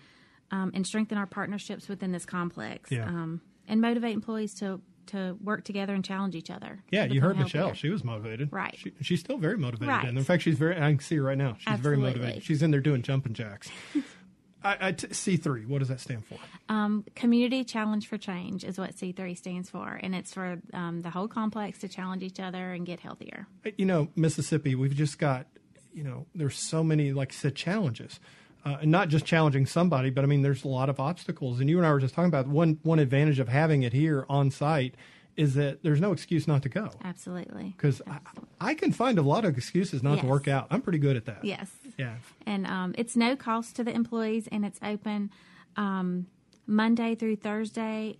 [0.51, 2.91] um, and strengthen our partnerships within this complex.
[2.91, 3.07] Yeah.
[3.07, 6.83] Um, and motivate employees to to work together and challenge each other.
[6.91, 7.73] Yeah, you heard become Michelle.
[7.73, 8.49] She was motivated.
[8.51, 8.75] Right.
[8.77, 9.89] She, she's still very motivated.
[9.89, 10.07] Right.
[10.07, 11.57] And in fact, she's very, I can see her right now.
[11.57, 12.43] She's very motivated.
[12.43, 13.69] She's in there doing jumping jacks.
[14.63, 16.37] I, I t- C3, what does that stand for?
[16.69, 21.09] Um, Community Challenge for Change is what C3 stands for, and it's for um, the
[21.09, 23.47] whole complex to challenge each other and get healthier.
[23.77, 25.47] You know, Mississippi, we've just got
[25.93, 28.19] you know, there's so many, like I said, challenges.
[28.63, 31.59] Uh, and not just challenging somebody, but I mean, there's a lot of obstacles.
[31.59, 34.25] And you and I were just talking about one one advantage of having it here
[34.29, 34.93] on site
[35.35, 36.91] is that there's no excuse not to go.
[37.03, 37.73] Absolutely.
[37.75, 38.19] Because I,
[38.59, 40.21] I, can find a lot of excuses not yes.
[40.21, 40.67] to work out.
[40.69, 41.43] I'm pretty good at that.
[41.43, 41.71] Yes.
[41.97, 42.15] Yeah.
[42.45, 45.31] And um, it's no cost to the employees, and it's open
[45.75, 46.27] um,
[46.67, 48.17] Monday through Thursday,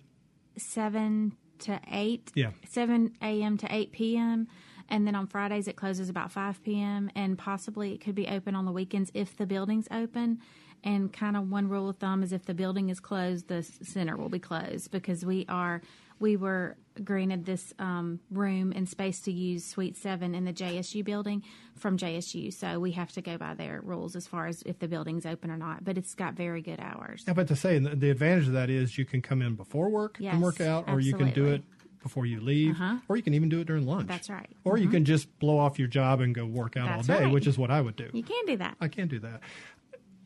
[0.56, 2.30] seven to eight.
[2.34, 2.50] Yeah.
[2.68, 3.56] Seven a.m.
[3.58, 4.48] to eight p.m.
[4.88, 7.10] And then on Fridays it closes about 5 p.m.
[7.14, 10.40] and possibly it could be open on the weekends if the building's open.
[10.84, 14.16] And kind of one rule of thumb is if the building is closed, the center
[14.16, 15.80] will be closed because we are
[16.18, 21.04] we were granted this um, room and space to use Suite Seven in the JSU
[21.04, 21.42] building
[21.76, 24.88] from JSU, so we have to go by their rules as far as if the
[24.88, 25.84] building's open or not.
[25.84, 27.24] But it's got very good hours.
[27.26, 29.88] Yeah, but to say the, the advantage of that is you can come in before
[29.88, 31.62] work Yes, and work out, or you can do it
[32.02, 32.96] before you leave, Uh-huh.
[33.08, 34.08] or you can even do it during lunch.
[34.08, 34.50] That's right.
[34.64, 34.92] Or you Mhm.
[34.92, 37.32] can just blow off your job and go work out That's all day, right.
[37.32, 38.10] which is what I would do.
[38.12, 38.76] You can do that.
[38.80, 39.40] I can do that.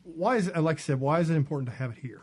[0.03, 2.21] Why is it, like I said, why is it important to have it here?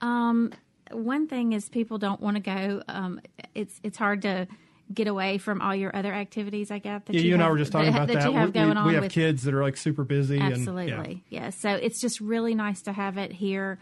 [0.00, 0.52] Um,
[0.92, 2.82] one thing is people don't want to go.
[2.88, 3.20] Um,
[3.54, 4.46] it's it's hard to
[4.92, 6.70] get away from all your other activities.
[6.70, 8.24] I get that Yeah, you, and I were just talking about that.
[8.24, 10.38] you have we, going we, on we have with, kids that are like super busy.
[10.38, 11.50] Absolutely, yeah.
[11.50, 13.78] So it's just really nice to have it here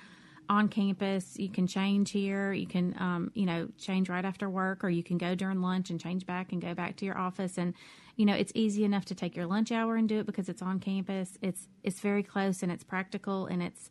[0.49, 1.39] on campus.
[1.39, 2.53] You can change here.
[2.53, 5.91] You can, um, you know, change right after work, or you can go during lunch
[5.91, 7.57] and change back and go back to your office.
[7.57, 7.75] And
[8.17, 10.61] you know, it's easy enough to take your lunch hour and do it because it's
[10.61, 11.39] on campus.
[11.41, 13.91] It's it's very close and it's practical and it's.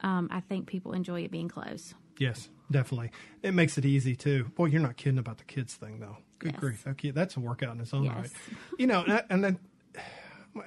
[0.00, 1.94] Um, I think people enjoy it being close.
[2.18, 3.10] Yes, definitely.
[3.42, 4.44] It makes it easy too.
[4.54, 6.18] Boy, you're not kidding about the kids thing though.
[6.38, 6.60] Good Yes.
[6.60, 8.14] grief, okay, that's a workout in its own Yes.
[8.14, 8.30] right.
[8.78, 9.58] You know, and, and then.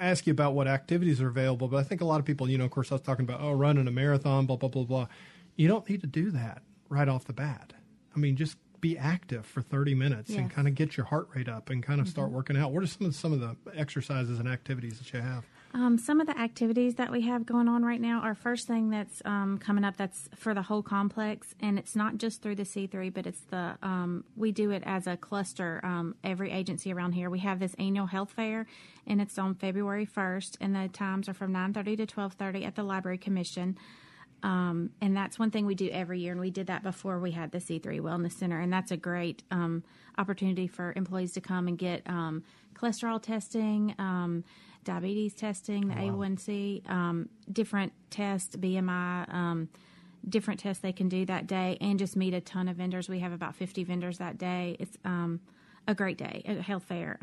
[0.01, 2.57] Ask you about what activities are available, but I think a lot of people, you
[2.57, 5.07] know, of course, I was talking about, oh, running a marathon, blah, blah, blah, blah.
[5.55, 7.71] You don't need to do that right off the bat.
[8.13, 11.47] I mean, just be active for 30 minutes and kind of get your heart rate
[11.47, 12.35] up and kind of start mm-hmm.
[12.35, 12.71] working out.
[12.71, 15.45] What are some of, some of the exercises and activities that you have?
[15.73, 18.89] Um, some of the activities that we have going on right now, our first thing
[18.89, 22.63] that's um, coming up that's for the whole complex, and it's not just through the
[22.63, 25.81] C3, but it's the um, we do it as a cluster.
[25.83, 28.65] Um, every agency around here, we have this annual health fair,
[29.05, 32.83] and it's on February 1st, and the times are from 9:30 to 12:30 at the
[32.83, 33.77] Library Commission.
[34.43, 37.31] Um, and that's one thing we do every year, and we did that before we
[37.31, 39.83] had the C3 Wellness Center, and that's a great um,
[40.17, 42.05] opportunity for employees to come and get
[42.75, 43.95] cholesterol testing,
[44.87, 49.69] diabetes testing, the A1C, um, different tests, BMI, um,
[50.27, 53.09] different tests they can do that day, and just meet a ton of vendors.
[53.09, 54.77] We have about 50 vendors that day.
[54.79, 55.41] It's um,
[55.89, 57.17] a great day, a health fair.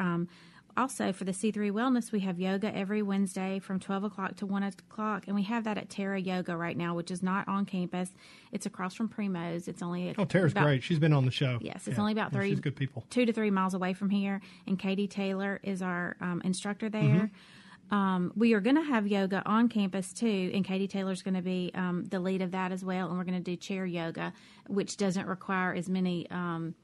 [0.77, 4.63] Also, for the C3 Wellness, we have yoga every Wednesday from 12 o'clock to 1
[4.65, 8.11] o'clock, and we have that at Terra Yoga right now, which is not on campus.
[8.51, 9.69] It's across from Primo's.
[9.69, 10.83] It's only Oh, Tara's about- great.
[10.83, 11.59] She's been on the show.
[11.61, 12.01] Yes, it's Yeah.
[12.01, 12.51] only about three.
[12.51, 13.05] She's good people.
[13.09, 17.03] Two to three miles away from here, and Katie Taylor is our um, instructor there.
[17.31, 17.95] Mm-hmm.
[17.95, 21.43] Um, we are going to have yoga on campus too, and Katie Taylor's going to
[21.43, 23.09] be um, the lead of that as well.
[23.11, 24.33] And we're going to do chair yoga,
[24.69, 26.75] which doesn't require as many, um,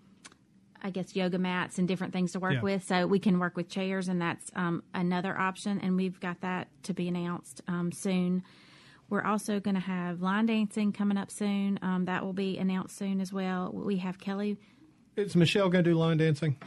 [0.83, 2.61] I guess, yoga mats and different things to work Yeah.
[2.63, 2.85] with.
[2.85, 5.81] So we can work with chairs, and that's um, another option.
[5.81, 8.43] And we've got that to be announced um, soon.
[9.09, 11.79] We're also going to have line dancing coming up soon.
[11.83, 13.71] Um, that will be announced soon as well.
[13.73, 14.57] We have Kelly.
[15.17, 16.57] Is Michelle going to do line dancing?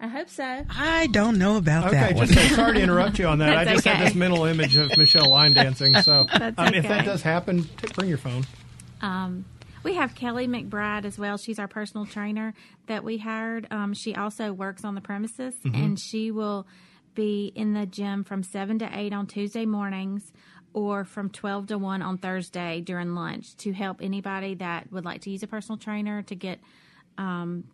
[0.00, 0.64] I hope so.
[0.68, 2.26] I don't know about Okay, that one.
[2.26, 3.50] just say, sorry to interrupt you on that.
[3.56, 5.94] I That's just had this mental image of Michelle line dancing.
[6.02, 8.44] So That's um, if that does happen, bring your phone.
[9.00, 9.44] Um,
[9.84, 11.36] we have Kelly McBride as well.
[11.36, 12.54] She's our personal trainer
[12.86, 13.66] that we hired.
[13.70, 16.66] Um, she also works on the premises, and she will
[17.14, 20.32] be in the gym from seven to eight on Tuesday mornings,
[20.72, 25.20] or from twelve to one on Thursday during lunch to help anybody that would like
[25.22, 26.60] to use a personal trainer to get.
[27.18, 27.64] Um,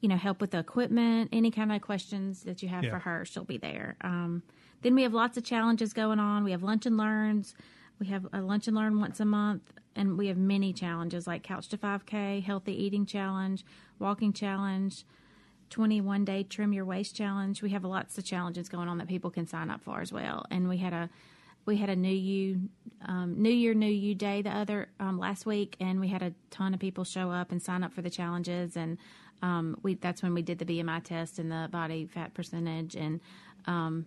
[0.00, 2.90] you know, help with the equipment, any kind of questions that you have Yeah.
[2.90, 3.96] for her, she'll be there.
[4.00, 4.44] Um,
[4.82, 6.44] then we have lots of challenges going on.
[6.44, 7.56] We have lunch and learns.
[7.98, 11.42] We have a lunch and learn once a month, and we have many challenges like
[11.42, 13.64] Couch to 5K, Healthy Eating Challenge,
[13.98, 15.04] Walking Challenge,
[15.70, 17.60] 21 Day Trim Your Waist Challenge.
[17.60, 20.46] We have lots of challenges going on that people can sign up for as well.
[20.50, 21.10] And we had a
[21.68, 22.70] we had a new you
[23.04, 26.32] um, new year new you day the other um, last week and we had a
[26.50, 28.96] ton of people show up and sign up for the challenges and
[29.42, 33.20] um, we that's when we did the bmi test and the body fat percentage and
[33.66, 34.06] um,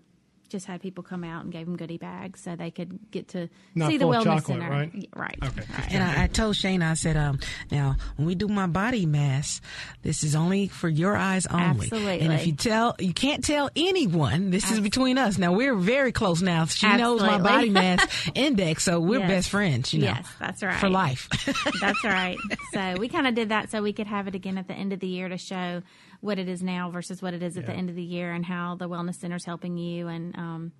[0.51, 3.49] just had people come out and gave them goodie bags so they could get to
[3.73, 4.91] Not see the wellness chocolate, center right?
[4.93, 5.61] Y- right Okay.
[5.77, 5.91] right.
[5.93, 7.39] And I, I told Shane, I said, um,
[7.71, 9.61] now when we do my body mass,
[10.03, 11.85] this is only for your eyes only.
[11.87, 12.19] Absolutely.
[12.19, 14.51] And if you tell, you can't tell anyone.
[14.51, 15.37] This is between us.
[15.37, 16.65] Now we're very close now.
[16.65, 19.29] She knows my body mass index, so we're Yes.
[19.29, 19.93] best friends.
[19.93, 20.75] You know, Yes, that's right.
[20.79, 21.29] for life.
[21.81, 22.37] That's right.
[22.73, 24.91] So we kind of did that so we could have it again at the end
[24.93, 25.81] of the year to show
[26.21, 28.45] what it is now versus what it is at the end of the year, and
[28.45, 30.71] how the wellness center is helping you, and um,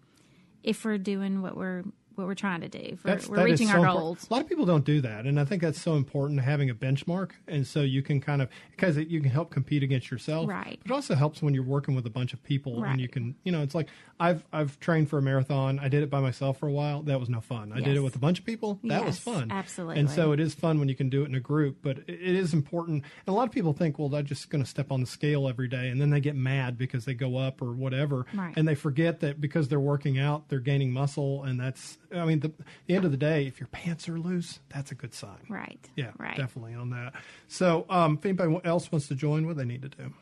[0.63, 1.84] if we're doing what we're
[2.15, 4.00] what we're trying to do, if we're, we're that reaching so our important.
[4.02, 4.28] goals.
[4.30, 6.76] A lot of people don't do that, and I think that's so important having a
[6.76, 10.50] benchmark, and so you can kind of because it, you can help compete against yourself.
[10.50, 10.80] Right.
[10.84, 12.91] But it also helps when you're working with a bunch of people, Right.
[12.91, 15.80] and you can, you know, it's like I've I've trained for a marathon.
[15.80, 17.02] I did it by myself for a while.
[17.04, 17.71] That was no fun.
[17.74, 18.80] I did it with a bunch of people.
[18.84, 19.52] That was fun.
[19.52, 20.00] absolutely.
[20.00, 22.10] And so it is fun when you can do it in a group, but it,
[22.10, 23.04] it is important.
[23.04, 25.47] And a lot of people think, well, they're just going to step on the scale
[25.47, 28.54] every day, and then they get mad because they go up or whatever, Right.
[28.58, 31.97] and they forget that because they're working out, they're gaining muscle, and that's.
[32.13, 32.52] I mean, the,
[32.88, 35.39] the end of the day, if your pants are loose, that's a good sign.
[35.50, 35.89] Right.
[35.95, 36.36] Yeah, Right.
[36.38, 37.13] definitely on that.
[37.47, 40.13] So, um, if anybody else wants to join, what they need to do?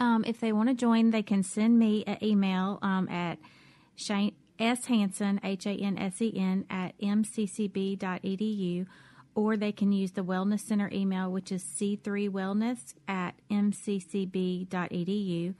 [0.00, 3.38] Um, if they want to join, they can send me an email um, at
[3.96, 8.86] Shane S Hansen H A N S E N at mccb.edu,
[9.34, 15.54] or they can use the Wellness Center email, which is c3wellness at mccb.edu.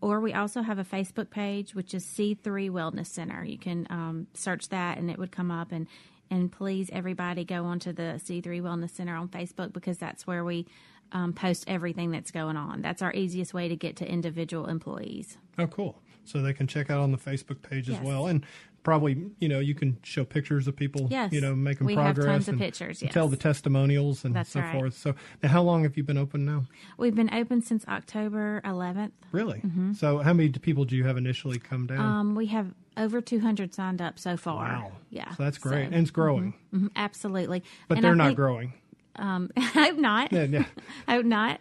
[0.00, 3.44] Or we also have a Facebook page, which is C3 Wellness Center.
[3.44, 5.72] You can um, search that, and it would come up.
[5.72, 5.86] and
[6.30, 10.66] And please, everybody, go onto the C3 Wellness Center on Facebook because that's where we
[11.12, 12.82] um, post everything that's going on.
[12.82, 15.38] That's our easiest way to get to individual employees.
[15.58, 16.00] Oh, cool.
[16.24, 18.44] So they can check out on the Facebook page as well, and
[18.88, 21.32] probably you know you can show pictures of people, Yes.
[21.32, 22.26] you know, making We have progress.
[22.26, 24.72] tons of and, pictures, and tell the testimonials and That's so right.
[24.72, 24.94] forth.
[24.96, 26.64] So, how long have you been open now?
[26.96, 29.12] We've been open since October 11th.
[29.32, 29.62] Really?
[29.94, 31.98] So, how many people do you have initially come down?
[31.98, 32.06] Mm-hmm.
[32.06, 34.64] Um, we have over 200 signed up so far.
[34.66, 34.92] wow.
[35.10, 35.30] Yeah.
[35.34, 37.62] So that's great, So- and it's growing, Mhm, absolutely.
[37.88, 38.72] but And they're I not think- growing.
[39.16, 40.32] Um, I hope not.
[40.32, 40.64] Yeah, yeah.
[41.08, 41.60] I hope not.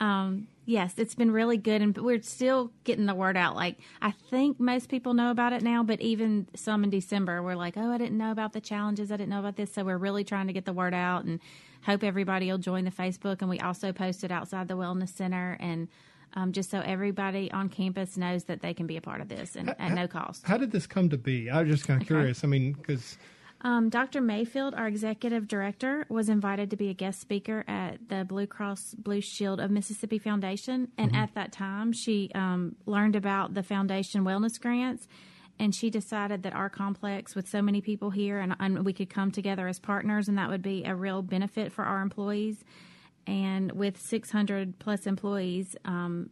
[0.00, 3.54] Um, yes, it's been really good, and we're still getting the word out.
[3.56, 7.56] Like I think most people know about it now, but even some in December were
[7.56, 9.10] like, "Oh, I didn't know about the challenges.
[9.10, 11.40] I didn't know about this." So we're really trying to get the word out, and
[11.82, 13.40] hope everybody will join the Facebook.
[13.40, 15.88] And we also post it outside the Wellness Center, and
[16.34, 19.56] um, just so everybody on campus knows that they can be a part of this
[19.56, 20.44] and at no cost.
[20.44, 21.50] How did this come to be?
[21.50, 22.42] I was just kind of curious.
[22.44, 23.18] I mean, because
[23.64, 24.20] Um, Dr.
[24.20, 28.94] Mayfield, our executive director, was invited to be a guest speaker at the Blue Cross
[28.98, 30.88] Blue Shield of Mississippi Foundation.
[30.98, 35.08] And at that time, she um, learned about the foundation wellness grants.
[35.58, 39.08] And she decided that our complex, with so many people here, and, and we could
[39.08, 42.62] come together as partners, and that would be a real benefit for our employees.
[43.26, 46.28] And with 600 plus employees, um,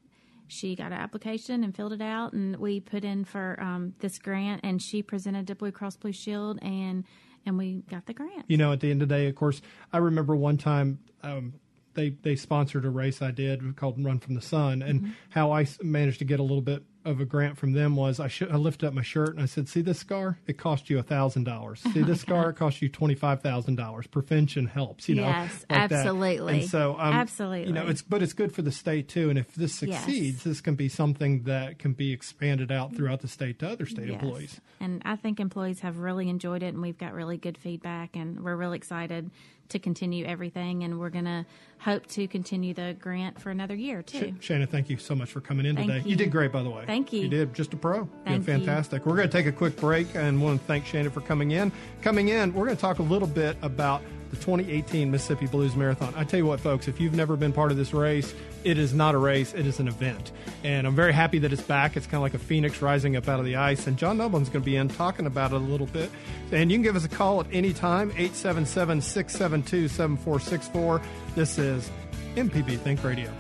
[0.53, 4.19] she got an application and filled it out, and we put in for um, this
[4.19, 4.61] grant.
[4.63, 7.05] And she presented to Blue Cross Blue Shield, and
[7.45, 8.45] and we got the grant.
[8.47, 9.61] you know, at the end of the day, of course,
[9.93, 11.55] I remember one time um,
[11.95, 15.11] they they sponsored a race I did called Run from the Sun, and Mm-hmm.
[15.31, 18.29] how I managed to get a little bit of a grant from them was I
[18.29, 20.39] should I lifted up my shirt and I said, "See this scar?
[20.47, 21.81] It cost you a thousand dollars.
[21.93, 22.51] See this scar?
[22.51, 24.07] It cost you twenty five thousand dollars.
[24.07, 25.09] Prevention helps.
[25.09, 25.93] You know, Yes, like that.
[25.93, 26.61] absolutely.
[26.61, 27.69] And so, um, Absolutely.
[27.69, 29.31] you know, it's but it's good for the state too.
[29.31, 30.01] And if this Yes.
[30.05, 33.87] succeeds, this can be something that can be expanded out throughout the state to other
[33.87, 34.23] state Yes.
[34.23, 34.61] employees.
[34.81, 38.41] And I think employees have really enjoyed it, and we've got really good feedback, and
[38.45, 39.31] we're really excited
[39.73, 40.85] to continue everything.
[40.85, 41.45] And we're going to
[41.79, 44.35] hope to continue the grant for another year too.
[44.41, 46.09] Sh- Shana, thank you so much for coming in Thank today.
[46.09, 46.15] you.
[46.17, 46.85] did great, by the way.
[46.87, 47.23] Thank you.
[47.23, 48.09] You did just a pro.
[48.25, 48.53] Thank you.
[48.55, 49.05] fantastic.
[49.05, 51.73] We're going to take a quick break and want to thank Shana for coming in.
[52.03, 56.15] Coming in, we're going to talk a little bit about the 2018 Mississippi Blues Marathon.
[56.17, 58.95] I tell you what, folks, if you've never been part of this race, it is
[58.95, 60.33] not a race; it is an event.
[60.65, 61.97] And I'm very happy that it's back.
[61.97, 63.87] It's kind of like a phoenix rising up out of the ice.
[63.87, 66.11] And John Noblin's going to be in talking about it a little bit.
[66.51, 71.03] And you can give us a call at any time 877 672 7464.
[71.35, 71.91] This is
[72.35, 73.31] MPB Think Radio.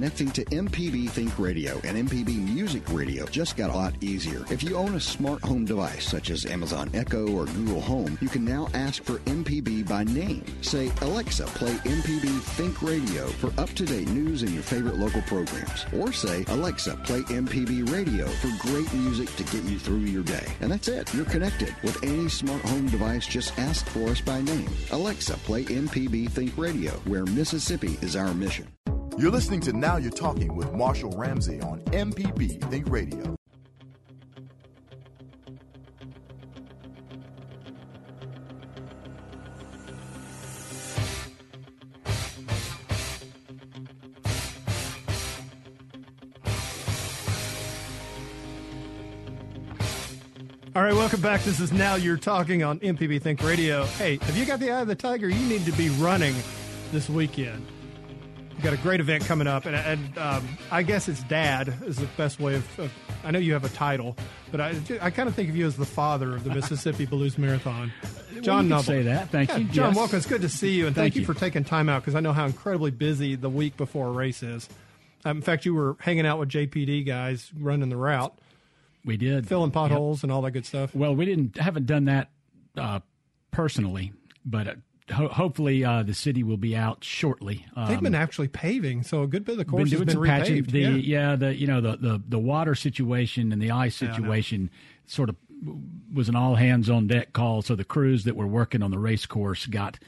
[0.00, 4.46] Connecting to MPB Think Radio and MPB Music Radio just got a lot easier.
[4.50, 8.30] If you own a smart home device such as Amazon Echo or Google Home, you
[8.30, 10.42] can now ask for MPB by name.
[10.62, 15.20] Say, Alexa, play MPB Think Radio for up to date news and your favorite local
[15.20, 15.84] programs.
[15.94, 20.46] Or say, Alexa, play MPB Radio for great music to get you through your day.
[20.62, 21.12] And that's it.
[21.12, 21.74] You're connected.
[21.82, 24.70] With any smart home device, just ask for us by name.
[24.92, 28.66] Alexa, play MPB Think Radio, where Mississippi is our mission.
[29.20, 33.36] You're listening to Now You're Talking with Marshall Ramsey on MPB Think Radio.
[50.74, 51.42] All right, welcome back.
[51.42, 53.84] This is Now You're Talking on MPB Think Radio.
[53.84, 55.28] Hey, have you got the eye of the tiger?
[55.28, 56.34] You need to be running
[56.90, 57.66] this weekend.
[58.60, 61.96] We've got a great event coming up, and, and um, I guess it's dad is
[61.96, 62.92] the best way of, of.
[63.24, 64.18] I know you have a title,
[64.50, 67.38] but I, I kind of think of you as the father of the Mississippi Blues
[67.38, 67.90] Marathon.
[68.42, 69.30] John well, say that.
[69.30, 69.88] Thank yeah, you, John.
[69.88, 69.96] Yes.
[69.96, 70.18] Welcome.
[70.18, 72.14] It's good to see you, and thank, thank you you for taking time out because
[72.14, 74.68] I know how incredibly busy the week before a race is.
[75.24, 78.38] Um, in fact, you were hanging out with JPD guys running the route.
[79.06, 80.24] We did filling potholes yep.
[80.24, 80.94] and all that good stuff.
[80.94, 82.28] Well, we didn't haven't done that
[82.76, 83.00] uh,
[83.52, 84.12] personally,
[84.44, 84.74] but uh,
[85.10, 87.66] ho- hopefully uh, the city will be out shortly.
[87.76, 90.22] Um, They've been actually paving, so a good bit of the course been has been
[90.22, 90.70] repaved.
[90.70, 90.88] The, yeah.
[91.30, 91.36] yeah.
[91.36, 94.70] the you know the, the the water situation and the ice situation
[95.06, 95.36] sort of
[96.12, 97.62] was an all hands on deck call.
[97.62, 99.98] So the crews that were working on the race course got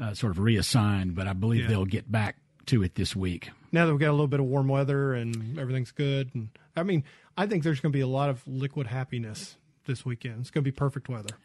[0.00, 1.68] uh, sort of reassigned, but I believe yeah.
[1.68, 3.50] they'll get back to it this week.
[3.72, 6.82] Now that we've got a little bit of warm weather and everything's good, and I
[6.82, 7.04] mean,
[7.36, 10.40] I think there's going to be a lot of liquid happiness this weekend.
[10.40, 11.36] It's going to be perfect weather.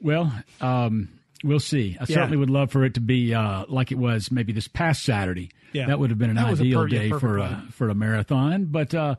[0.00, 1.08] Well, um,
[1.44, 1.96] we'll see.
[2.00, 2.14] I yeah.
[2.14, 5.50] certainly would love for it to be uh, like it was maybe this past Saturday.
[5.72, 5.86] Yeah.
[5.86, 8.94] That would have been an that ideal per- day for a for a marathon, but.
[8.94, 9.16] Uh,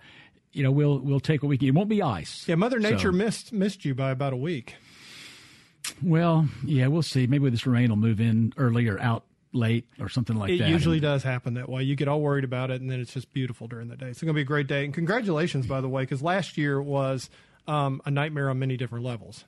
[0.54, 1.68] you know, we'll we'll take what we can.
[1.68, 2.48] It won't be ice.
[2.48, 3.18] Yeah, Mother Nature so.
[3.18, 4.76] missed missed you by about a week.
[6.02, 7.28] Well, yeah, we'll see.
[7.28, 10.70] Maybe this rain will move in early or out late or something like it that.
[10.70, 11.84] It usually does happen that way.
[11.84, 14.08] You get all worried about it, and then it's just beautiful during the day.
[14.08, 14.84] It's going to be a great day.
[14.86, 17.30] And congratulations, by the way, because last year was
[17.68, 19.46] um, a nightmare on many different levels.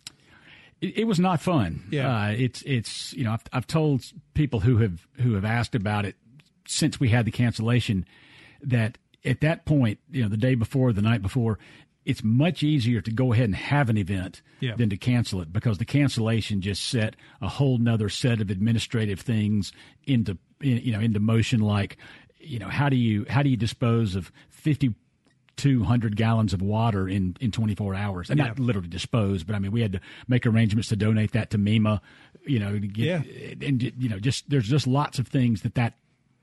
[0.82, 1.84] It, it was not fun.
[1.92, 5.76] Yeah, uh, it's it's you know I've, I've told people who have who have asked
[5.76, 6.16] about it
[6.68, 8.06] since we had the cancellation
[8.62, 11.60] that at that point, you know, the day before, the night before,
[12.06, 14.76] it's much easier to go ahead and have an event yeah.
[14.76, 19.20] than to cancel it because the cancellation just set a whole nother set of administrative
[19.20, 19.72] things
[20.06, 21.98] into you know into motion like
[22.40, 24.32] you know how do you how do you dispose of
[25.60, 28.48] 5200 gallons of water in in 24 hours and yeah.
[28.48, 31.58] not literally dispose but i mean we had to make arrangements to donate that to
[31.58, 32.02] MEMA
[32.46, 33.68] you know to get, yeah.
[33.68, 35.94] and you know just there's just lots of things that that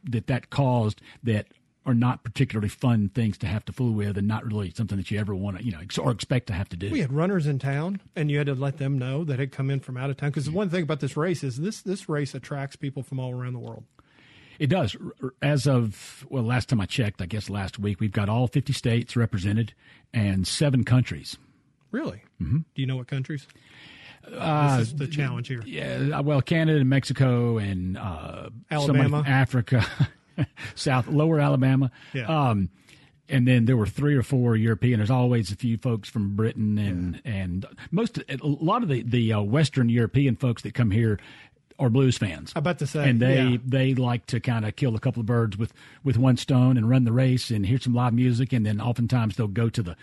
[0.04, 1.46] that that caused that
[1.86, 5.08] are not particularly fun things to have to fool with and not really something that
[5.10, 6.90] you ever want to, you know, or expect to have to do.
[6.90, 9.70] We had runners in town and you had to let them know that had come
[9.70, 10.30] in from out of town.
[10.30, 13.32] Because the one thing about this race is this, this race attracts people from all
[13.32, 13.84] around the world.
[14.58, 14.96] It does.
[15.42, 18.72] As of, well, last time I checked, I guess last week, we've got all 50
[18.72, 19.74] states represented
[20.12, 21.36] and seven countries.
[21.90, 22.22] Really?
[22.40, 22.58] Mm-hmm.
[22.58, 23.46] Do you know what countries?
[24.26, 25.62] Uh, this is the challenge here.
[25.64, 29.86] Yeah, well, Canada and Mexico and uh, Alabama, Africa.
[30.74, 31.90] South Lower Alabama.
[32.12, 32.26] Yeah.
[32.26, 32.70] Um,
[33.28, 34.98] and then there were three or four European.
[34.98, 37.32] There's always a few folks from Britain and yeah.
[37.32, 41.18] and most a lot of the the uh, Western European folks that come here
[41.78, 42.52] are blues fans.
[42.56, 43.56] I about to say, and they yeah.
[43.64, 45.72] they like to kind of kill a couple of birds with
[46.04, 49.36] with one stone and run the race and hear some live music, and then oftentimes
[49.36, 49.96] they'll go to the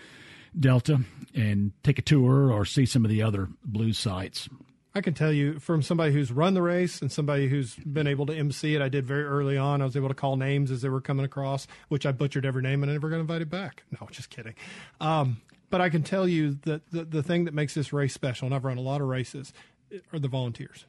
[0.58, 1.00] Delta
[1.34, 4.48] and take a tour or see some of the other blues sites.
[4.96, 8.26] I can tell you from somebody who's run the race and somebody who's been able
[8.26, 8.82] to MC it.
[8.82, 9.82] I did very early on.
[9.82, 12.62] I was able to call names as they were coming across, which I butchered every
[12.62, 13.82] name and I never got invited back.
[13.90, 14.54] No, just kidding.
[15.00, 18.46] Um, but I can tell you that the, the thing that makes this race special,
[18.46, 19.52] and I've run a lot of races,
[20.12, 20.86] are the volunteers.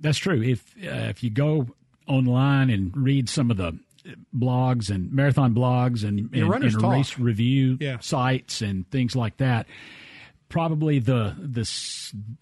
[0.00, 0.42] That's true.
[0.42, 1.66] If uh, if you go
[2.06, 3.78] online and read some of the
[4.34, 7.98] blogs and marathon blogs and, and, and race review yeah.
[8.00, 9.66] sites and things like that,
[10.48, 11.68] probably the the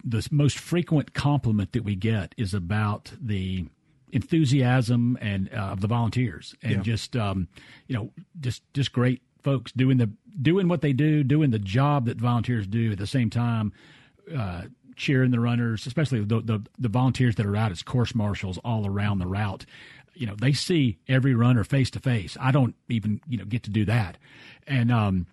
[0.03, 3.65] the most frequent compliment that we get is about the
[4.11, 6.81] enthusiasm and uh, of the volunteers and yeah.
[6.81, 7.47] just um,
[7.87, 10.09] you know just just great folks doing the
[10.41, 13.73] doing what they do doing the job that volunteers do at the same time
[14.35, 14.63] uh,
[14.97, 18.85] cheering the runners especially the, the the volunteers that are out as course marshals all
[18.85, 19.65] around the route
[20.13, 23.63] you know they see every runner face to face i don't even you know get
[23.63, 24.17] to do that
[24.67, 25.27] and um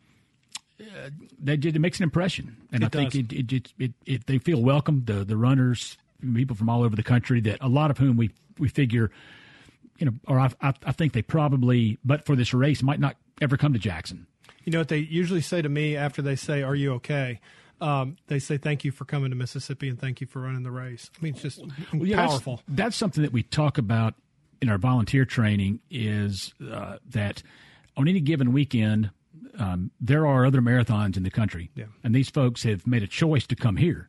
[0.81, 3.21] uh, that it makes an impression, and it I think does.
[3.21, 5.05] it, it, it, it, they feel welcome.
[5.05, 5.97] The the runners,
[6.35, 9.13] people from all over the country, that a lot of whom we we figure,
[9.99, 13.17] you know, or I, I, I think they probably, but for this race, might not
[13.41, 14.27] ever come to Jackson.
[14.65, 17.41] You know what they usually say to me after they say, "Are you okay?"
[17.81, 20.71] Um, they say, "Thank you for coming to Mississippi and thank you for running the
[20.71, 21.61] race." I mean, it's just
[21.93, 22.57] well, yeah, powerful.
[22.69, 24.15] That's, that's, something that we talk about
[24.61, 25.81] in our volunteer training.
[25.91, 27.43] Is uh, that
[27.97, 29.11] on any given weekend
[29.59, 31.87] um, there are other marathons in the country, yeah.
[32.03, 34.09] and these folks have made a choice to come here.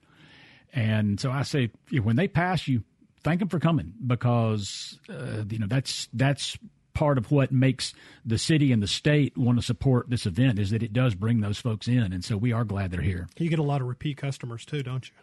[0.73, 2.83] And so I say, when they pass you,
[3.23, 6.57] thank them for coming because uh, you know that's that's
[6.95, 7.93] part of what makes
[8.25, 11.41] the city and the state want to support this event is that it does bring
[11.41, 13.27] those folks in, and so we are glad they're here.
[13.37, 15.13] You get a lot of repeat customers too, don't you?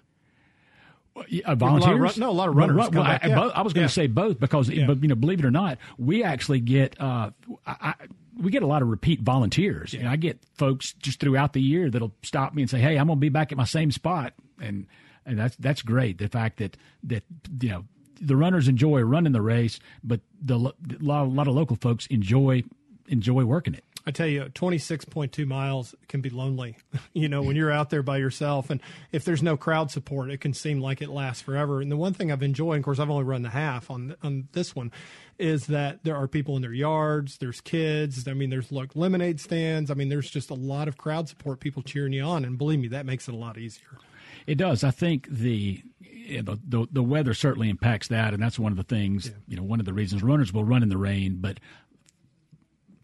[1.44, 2.00] Uh, volunteers?
[2.00, 2.76] Run, no, a lot of runners.
[2.76, 3.34] Run, well, I, yeah.
[3.34, 4.04] both, I was going to yeah.
[4.04, 4.86] say both because, Yeah.
[4.86, 7.30] but you know, believe it or not, we actually get uh,
[7.66, 7.94] I, I,
[8.40, 9.92] we get a lot of repeat volunteers.
[9.92, 13.08] And I get folks just throughout the year that'll stop me and say, "Hey, I'm
[13.08, 14.86] going to be back at my same spot," and
[15.26, 16.16] and that's that's great.
[16.16, 17.24] The fact that that
[17.60, 17.84] you know
[18.20, 22.06] the runners enjoy running the race, but the a lot, a lot of local folks
[22.06, 22.62] enjoy
[23.08, 23.84] enjoy working it.
[24.04, 26.76] I tell you, 26.2 miles can be lonely,
[27.12, 28.68] you know, when you're out there by yourself.
[28.68, 28.80] And
[29.12, 31.80] if there's no crowd support, it can seem like it lasts forever.
[31.80, 34.48] And the one thing I've enjoyed, of course, I've only run the half on, on
[34.52, 34.90] this one,
[35.38, 38.26] is that there are people in their yards, there's kids.
[38.26, 39.90] I mean, there's like lemonade stands.
[39.90, 42.44] I mean, there's just a lot of crowd support, people cheering you on.
[42.44, 43.98] And believe me, that makes it a lot easier.
[44.46, 44.82] It does.
[44.82, 45.82] I think the
[46.24, 49.30] yeah, the, the the weather certainly impacts that, and that's one of the things.
[49.46, 51.58] You know, one of the reasons runners will run in the rain, but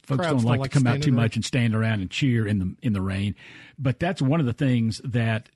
[0.03, 2.11] folks Crowds don't don't like, like to come out too much and stand around and
[2.11, 3.35] cheer in the in the rain.
[3.79, 5.49] But that's one of the things that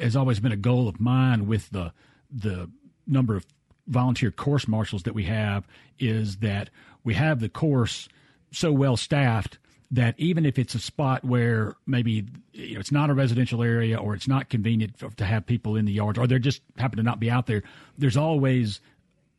[0.00, 1.92] has always been a goal of mine with the
[2.30, 2.70] the
[3.06, 3.46] number of
[3.86, 5.66] volunteer course marshals that we have
[5.98, 6.70] is that
[7.04, 8.08] we have the course
[8.50, 9.58] so well staffed
[9.90, 13.96] that even if it's a spot where maybe you know, it's not a residential area
[13.96, 16.96] or it's not convenient for, to have people in the yards or they just happen
[16.96, 17.62] to not be out there,
[17.96, 18.80] there's always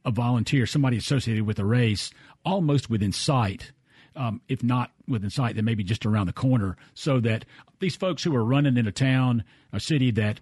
[0.05, 2.11] a volunteer, somebody associated with a race,
[2.45, 3.71] almost within sight.
[4.15, 7.45] Um, if not within sight, then maybe just around the corner, so that
[7.79, 10.39] these folks who are running in a town, a city that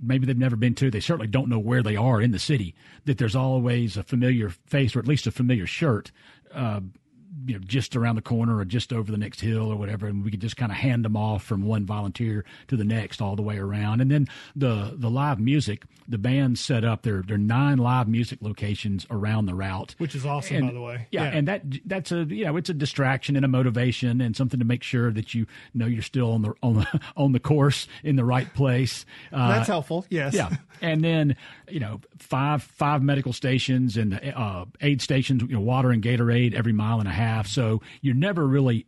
[0.00, 2.72] maybe they've never been to, they certainly don't know where they are in the city,
[3.04, 6.12] that there's always a familiar face or at least a familiar shirt.
[6.54, 6.80] Uh,
[7.46, 10.24] you know, just around the corner or just over the next hill or whatever, and
[10.24, 13.36] we could just kind of hand them off from one volunteer to the next all
[13.36, 14.00] the way around.
[14.00, 18.38] And then the the live music, the band set up their their nine live music
[18.42, 21.06] locations around the route, Which is awesome, And- by the way.
[21.12, 21.30] Yeah, Yeah.
[21.38, 24.66] and that that's a you know it's a distraction and a motivation and something to
[24.66, 28.16] make sure that you know you're still on the on the on the course in
[28.16, 29.04] the right place.
[29.32, 30.04] Uh, That's helpful.
[30.10, 30.34] Yes.
[30.34, 31.36] yeah, and then
[31.68, 36.54] you know five five medical stations and uh, aid stations, you know, water and Gatorade
[36.54, 37.25] every mile and a half.
[37.48, 38.86] So you're never really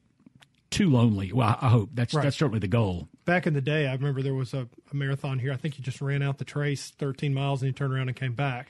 [0.71, 1.33] too lonely.
[1.33, 2.23] Well, I hope that's Right.
[2.25, 3.09] that's certainly the goal.
[3.25, 5.53] Back in the day, I remember there was a, a marathon here.
[5.53, 8.17] I think you just ran out the trace 13 miles and you turned around and
[8.17, 8.69] came back.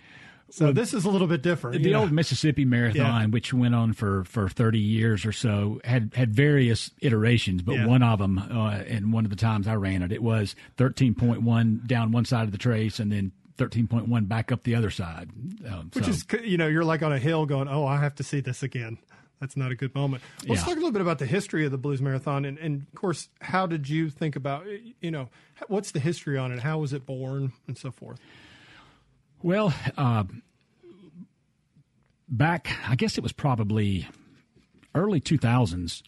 [0.50, 1.82] So Well, this is a little bit different.
[1.82, 2.00] The you know.
[2.02, 3.26] old Mississippi Marathon, Yeah.
[3.26, 7.86] which went on for, for 30 years or so, had, had various iterations, but Yeah.
[7.86, 11.86] one of them, uh, and one of the times I ran it, it was 13.1
[11.86, 15.28] down one side of the trace and then 13.1 back up the other side.
[15.68, 18.14] Um, Which so- is, you know, you're like on a hill going, oh, I have
[18.16, 18.98] to see this again.
[19.40, 20.22] That's not a good moment.
[20.46, 22.44] Let's talk a little bit about the history of the Blues Marathon.
[22.44, 24.66] And, and of course, how did you think about,
[25.00, 25.28] you know,
[25.68, 26.58] what's the history on it?
[26.60, 28.18] How was it born and so forth?
[29.42, 30.24] Well, uh,
[32.28, 34.08] back, I guess it was probably
[34.94, 36.02] early 2000s.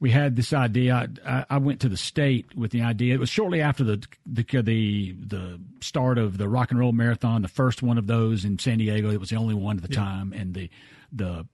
[0.00, 1.08] We had this idea.
[1.26, 3.14] I, I went to the state with the idea.
[3.14, 7.40] It was shortly after the, the the the start of the rock and roll marathon,
[7.42, 9.10] the first one of those in San Diego.
[9.10, 10.00] It was the only one at the Yeah.
[10.00, 10.68] time, and the
[11.10, 11.46] the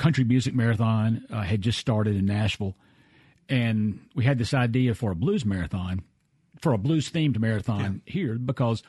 [0.00, 2.74] country music marathon uh, had just started in Nashville,
[3.48, 6.02] and we had this idea for a blues marathon,
[6.60, 8.82] for a blues themed marathon here because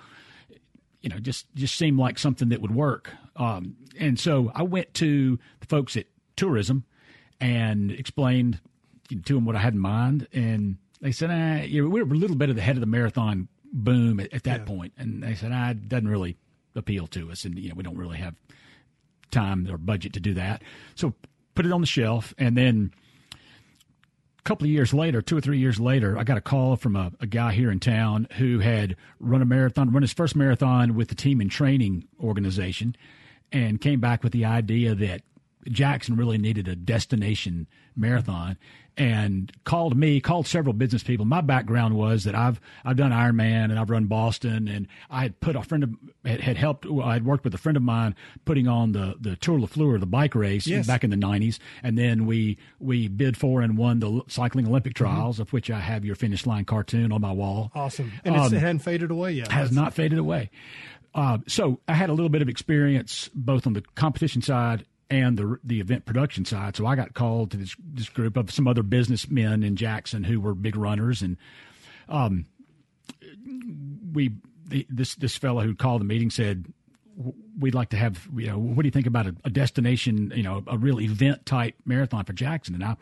[1.02, 3.12] you know, just just seemed like something that would work.
[3.36, 6.06] Um, and so I went to the folks at
[6.36, 6.86] tourism
[7.40, 8.60] and explained
[9.10, 12.14] to them what I had in mind, and they said, ah, you know, we were
[12.14, 14.94] a little bit at the head of the marathon boom at, at that point.
[14.98, 16.38] and they said, ah, it doesn't really
[16.76, 18.36] appeal to us, and you know, we don't really have
[19.32, 20.62] time or budget to do that.
[20.96, 21.14] So
[21.56, 22.92] put it on the shelf, and then
[23.32, 26.96] a couple of years later, two or three years later, I got a call from
[26.96, 30.96] a, a guy here in town who had run a marathon, run his first marathon
[30.96, 32.96] with the Team in Training organization,
[33.52, 35.22] and came back with the idea that
[35.70, 38.58] Jackson really needed a destination marathon
[38.98, 41.26] and called me, called several business people.
[41.26, 45.40] My background was that I've I've done Ironman and I've run Boston and I had
[45.40, 48.16] put a friend of had, had helped I had worked with a friend of mine
[48.46, 50.88] putting on the the Tour Le Fleur, the bike race Yes.
[50.88, 54.94] back in the 90s and then we we bid for and won the cycling Olympic
[54.94, 57.72] trials of which I have your finish line cartoon on my wall.
[57.74, 58.12] Awesome.
[58.26, 59.52] And it's, Um, it hadn't faded away yet.
[59.52, 60.50] has That's- not faded away.
[61.14, 65.38] Uh, so I had a little bit of experience both on the competition side and
[65.38, 66.76] the the event production side.
[66.76, 70.40] So I got called to this this group of some other businessmen in Jackson who
[70.40, 71.38] were big runners, and
[72.08, 72.46] um,
[74.14, 74.32] we
[74.66, 76.66] the, this this fellow who called the meeting said
[77.60, 80.44] we'd like to have you know what do you think about a, a destination you
[80.44, 82.74] know a real event type marathon for Jackson?
[82.74, 82.96] And I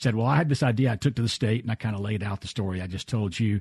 [0.00, 2.00] said well I had this idea I took to the state and I kind of
[2.00, 3.60] laid out the story I just told you.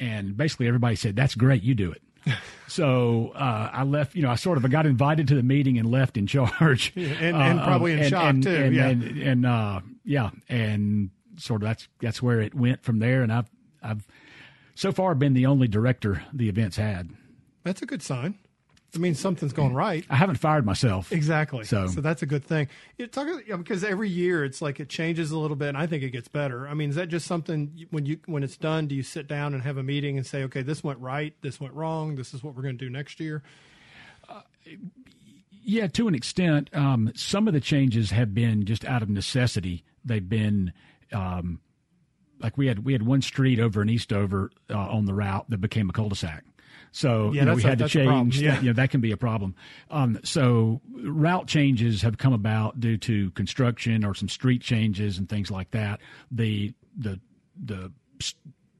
[0.00, 2.02] And basically everybody said that's great you do it
[2.68, 5.78] so uh, I left you know I sort of I got invited to the meeting
[5.78, 8.74] and left in charge Yeah, and- and Uh, probably in and, shock, and, too, and,
[8.74, 8.88] yeah.
[8.88, 13.32] and, and uh, yeah and sort of that's that's where it went from there and
[13.32, 13.50] I've
[13.82, 14.06] I've
[14.74, 17.10] so far been the only director the event's had
[17.64, 18.36] That's a good sign.
[18.94, 20.04] It means something's going right.
[20.10, 21.12] I haven't fired myself.
[21.12, 21.64] Exactly.
[21.64, 22.68] So- so that's a good thing.
[22.98, 26.02] You talk because every year it's like it changes a little bit, and I think
[26.02, 26.68] it gets better.
[26.68, 28.86] I mean, is that just something when you when it's done?
[28.88, 31.58] Do you sit down and have a meeting and say, okay, this went right, this
[31.58, 33.42] went wrong, this is what we're going to do next year?
[35.64, 36.70] Yeah, to an extent.
[36.74, 39.84] Um, some of the changes have been just out of necessity.
[40.04, 40.72] They've been
[41.12, 41.60] um,
[42.40, 45.60] like we had we had one street over in Eastover uh, on the route that
[45.60, 46.44] became a cul-de-sac.
[46.92, 48.30] So Yeah, you know, we a- had to that's a problem.
[48.30, 48.42] change.
[48.42, 48.50] Yeah.
[48.54, 49.54] That, you know, that can be a problem.
[49.90, 55.28] Um, so route changes have come about due to construction or some street changes and
[55.28, 56.00] things like that.
[56.30, 57.18] The the
[57.62, 57.90] the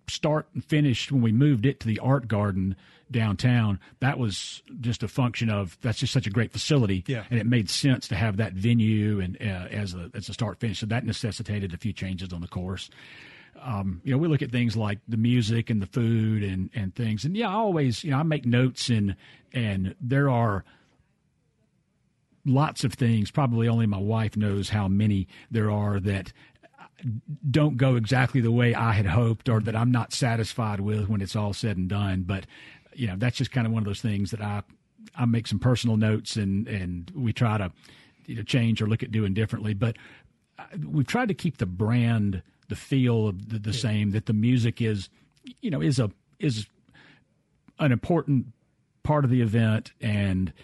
[0.09, 2.77] start and finish when we moved it to the art garden
[3.11, 7.25] downtown that was just a function of that's just such a great facility Yeah.
[7.31, 10.59] and it made sense to have that venue and uh, as a as a start
[10.61, 12.91] finish so that necessitated a few changes on the course
[13.61, 16.95] um, you know, we look at things like the music and the food and, and
[16.95, 17.25] things.
[17.25, 19.17] And yeah, I always, you know, I make notes and,
[19.53, 20.65] and there are
[22.45, 26.33] lots of things, probably only my wife knows how many there are that
[27.51, 31.21] don't go exactly the way I had hoped or that I'm not satisfied with when
[31.21, 32.23] it's all said and done.
[32.23, 32.47] But,
[32.95, 34.63] you know, that's just kind of one of those things that I,
[35.17, 37.73] I make some personal notes and, and we try to,
[38.27, 39.75] you know, change or look at doing differently.
[39.75, 39.97] But
[40.59, 42.43] uh, we've tried to keep the brand,
[42.73, 44.13] the feel of the, the same.
[44.13, 45.11] That the music is,
[45.61, 46.67] you know, is a is
[47.79, 48.47] an important
[49.03, 50.55] part of the event, and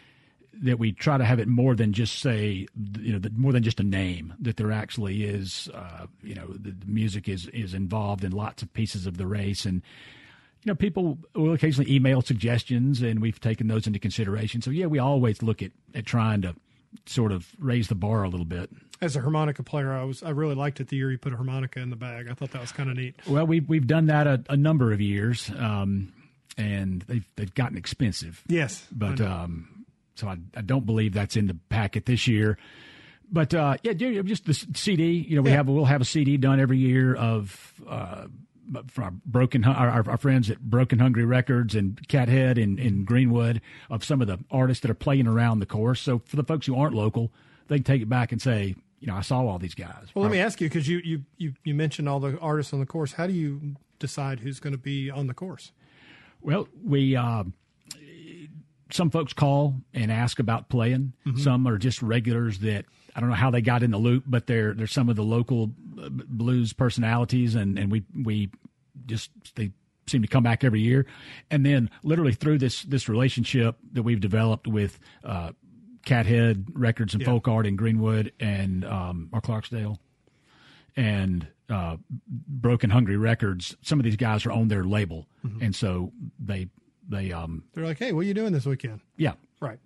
[0.54, 2.66] that we try to have it more than just say,
[2.98, 4.32] you know, the, more than just a name.
[4.40, 8.62] That there actually is, uh, you know, the, the music is is involved in lots
[8.62, 9.82] of pieces of the race, and
[10.64, 14.62] you know, people will occasionally email suggestions, and we've taken those into consideration.
[14.62, 16.54] So yeah, we always look at at trying to
[17.04, 18.70] sort of raise the bar a little bit.
[19.00, 21.36] As a harmonica player, I was I really liked it the year you put a
[21.36, 22.28] harmonica in the bag.
[22.28, 23.14] I thought that was kind of neat.
[23.26, 26.12] Well, we've we've done that a, a number of years, um,
[26.56, 28.42] and they've they've gotten expensive.
[28.48, 29.86] Yes, but I um,
[30.16, 32.58] so I, I don't believe that's in the packet this year.
[33.30, 35.12] But uh, yeah, just the CD.
[35.12, 38.26] You know, we have we'll have a CD done every year of uh,
[38.88, 43.04] from our broken our, our, our friends at Broken Hungry Records and Cathead in, in
[43.04, 46.00] Greenwood of some of the artists that are playing around the course.
[46.00, 47.30] So for the folks who aren't local,
[47.68, 50.06] they can take it back and say, you know, I saw all these guys.
[50.14, 52.80] Well, let me ask you because you, you you you mentioned all the artists on
[52.80, 53.12] the course.
[53.12, 55.72] How do you decide who's going to be on the course?
[56.40, 57.44] Well, we uh,
[58.90, 61.12] some folks call and ask about playing.
[61.26, 61.38] Mhm.
[61.38, 64.46] Some are just regulars that I don't know how they got in the loop, but
[64.46, 68.50] they're they're some of the local uh, blues personalities, and and we we
[69.06, 69.72] just they
[70.06, 71.06] seem to come back every year,
[71.50, 74.98] and then literally through this this relationship that we've developed with.
[75.22, 75.52] Uh,
[76.08, 77.26] Cathead Records and Yeah.
[77.26, 79.98] Folk Art in Greenwood and um, or Clarksdale,
[80.96, 81.96] and uh,
[82.26, 83.76] Broken Hungry Records.
[83.82, 85.62] Some of these guys are on their label, Mhm.
[85.62, 86.68] and so they
[87.10, 89.00] they um They're like, hey, what are you doing this weekend?
[89.16, 89.78] yeah Right.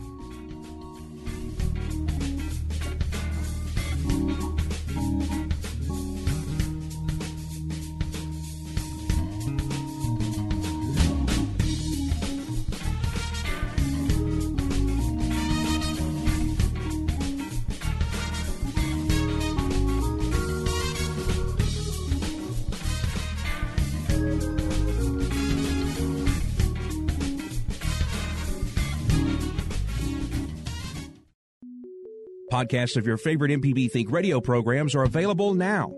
[32.53, 35.91] Podcasts of your favorite MPB Think radio programs are available now.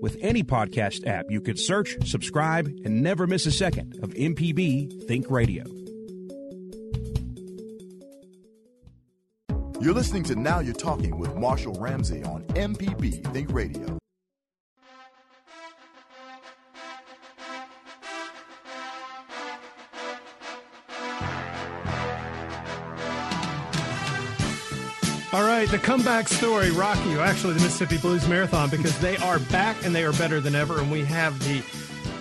[0.00, 5.08] With any podcast app, you can search, subscribe, and never miss a second of MPB
[5.08, 5.64] Think Radio.
[9.80, 13.98] You're listening to Now You're Talking with Marshall Ramsey on MPB Think Radio.
[25.66, 29.92] Right, the comeback story, Rocky, actually the Mississippi Blues Marathon, because they are back and
[29.92, 30.78] they are better than ever.
[30.78, 31.60] And we have the,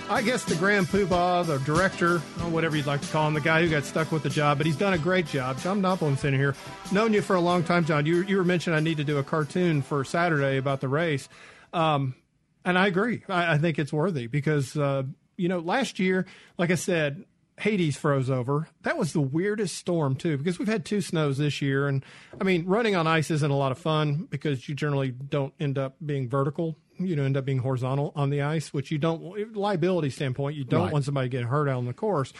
[0.09, 3.41] I guess, the grand poobah, the director, or whatever you'd like to call him, the
[3.41, 5.59] guy who got stuck with the job, but he's done a great job.
[5.59, 6.55] John Noblin's in here.
[6.91, 8.07] Known you for a long time, John.
[8.07, 11.29] You, you were mentioning I need to do a cartoon for Saturday about the race.
[11.71, 12.15] Um,
[12.63, 13.25] and I agree.
[13.29, 15.03] I, I think it's worthy because, uh,
[15.37, 16.25] you know, last year,
[16.57, 17.25] like I said,
[17.57, 18.67] Hades froze over.
[18.81, 22.03] That was the weirdest storm too, because we've had two snows this year, and
[22.39, 25.77] I mean, running on ice isn't a lot of fun because you generally don't end
[25.77, 26.75] up being vertical.
[26.97, 30.55] You know, end up being horizontal on the ice, which you don't liability standpoint.
[30.55, 30.93] You don't Right.
[30.93, 32.31] want somebody to get hurt out on the course.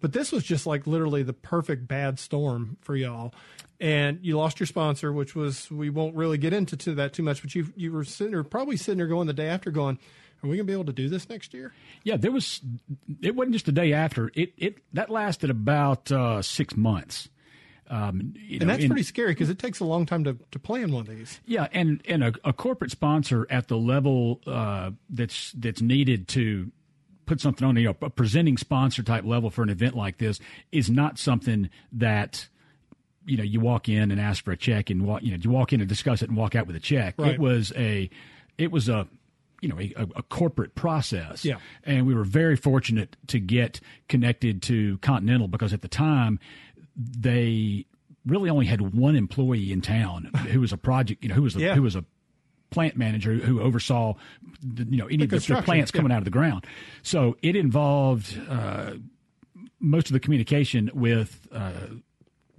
[0.00, 3.32] But this was just like literally the perfect bad storm for y'all.
[3.80, 7.22] And you lost your sponsor, which was we won't really get into to that too
[7.22, 7.40] much.
[7.42, 9.98] But you you were sitting there probably sitting there going the day after going,
[10.42, 11.72] are we gonna be able to do this next year?
[12.04, 12.60] Yeah, there was.
[13.22, 14.30] It wasn't just the day after.
[14.34, 17.28] It it that lasted about uh, six months.
[17.88, 20.58] Um, and know, that's in- pretty scary because it takes a long time to, to
[20.60, 21.40] plan one of these.
[21.44, 26.70] Yeah, and and a, a corporate sponsor at the level uh, that's that's needed to
[27.26, 30.40] put something on, you know, a presenting sponsor type level for an event like this
[30.72, 32.48] is not something that
[33.24, 35.50] you know you walk in and ask for a check and walk, you know, you
[35.50, 37.14] walk in and discuss it and walk out with a check.
[37.18, 37.34] Right.
[37.34, 38.08] It was a
[38.56, 39.08] it was a
[39.60, 41.44] you know a, a corporate process.
[41.44, 41.56] Yeah.
[41.84, 46.38] and we were very fortunate to get connected to Continental because at the time
[46.96, 47.86] they
[48.26, 51.56] really only had one employee in town who was a project, you know, who was
[51.56, 51.74] a, Yeah.
[51.74, 52.04] who was a
[52.70, 54.14] plant manager who oversaw,
[54.62, 56.66] the, you know, any The of the, the plants coming out of the ground.
[57.02, 58.92] So it involved uh,
[59.80, 61.72] most of the communication with uh,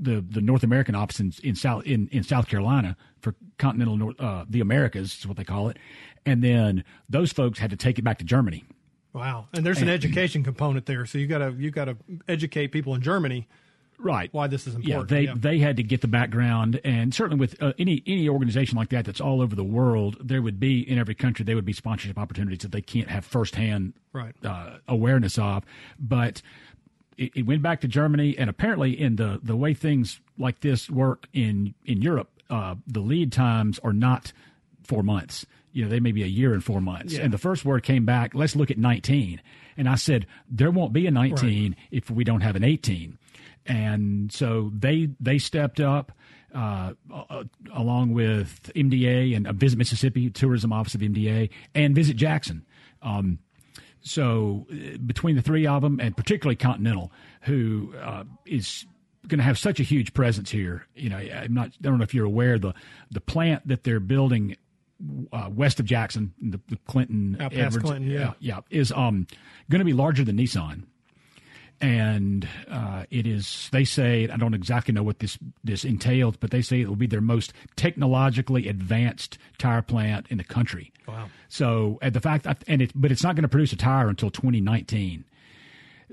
[0.02, 4.20] the the North American office in, in South in, in South Carolina for continental North,
[4.20, 5.78] uh, the Americas is what they call it,
[6.26, 8.66] and then those folks had to take it back to Germany.
[9.14, 9.48] Wow.
[9.54, 11.06] And there's an education component there.
[11.06, 11.98] So you gotta you gotta
[12.28, 13.48] educate people in Germany
[14.00, 14.30] Right.
[14.34, 15.10] why this is Yeah, important.
[15.10, 15.34] they Yeah.
[15.38, 19.06] they had to get the background, and certainly with uh, any any organization like that
[19.06, 22.18] that's all over the world, there would be in every country there would be sponsorship
[22.18, 24.34] opportunities that they can't have firsthand Right.
[24.44, 25.64] uh, awareness of.
[26.00, 26.42] But
[27.22, 30.90] it, it went back to Germany, and apparently in the the way things like this
[30.90, 34.34] work in in Europe, uh, the lead times are not
[34.84, 35.46] four months.
[35.74, 37.14] You know, they may be a year and four months.
[37.14, 37.22] Yeah.
[37.22, 39.42] And the first word came back, let's look at 19.
[39.78, 43.18] And I said, there won't be a 19 if we don't have an 18
[43.66, 46.12] and so they they stepped up
[46.54, 47.44] uh, uh,
[47.74, 52.66] along with MDA and uh, Visit Mississippi Tourism Office of MDA and Visit Jackson.
[53.02, 53.40] Um,
[54.02, 58.86] so uh, between the three of them, and particularly Continental, who uh, is
[59.28, 60.88] going to have such a huge presence here.
[60.96, 61.68] You know, I'm not.
[61.68, 62.74] I don't know if you're aware the
[63.12, 64.58] the plant that they're building
[65.32, 68.34] uh, west of Jackson, the, the Clinton, past Clinton, yeah.
[68.40, 69.28] yeah, is um
[69.70, 70.84] going to be larger than Nissan
[71.82, 73.68] and uh, it is.
[73.72, 76.96] They say I don't exactly know what this this entails, but they say it will
[76.96, 80.94] be their most technologically advanced tire plant in the country.
[81.08, 81.28] Wow.
[81.50, 84.30] So, and the fact, and it, but it's not going to produce a tire until
[84.30, 85.26] 2019.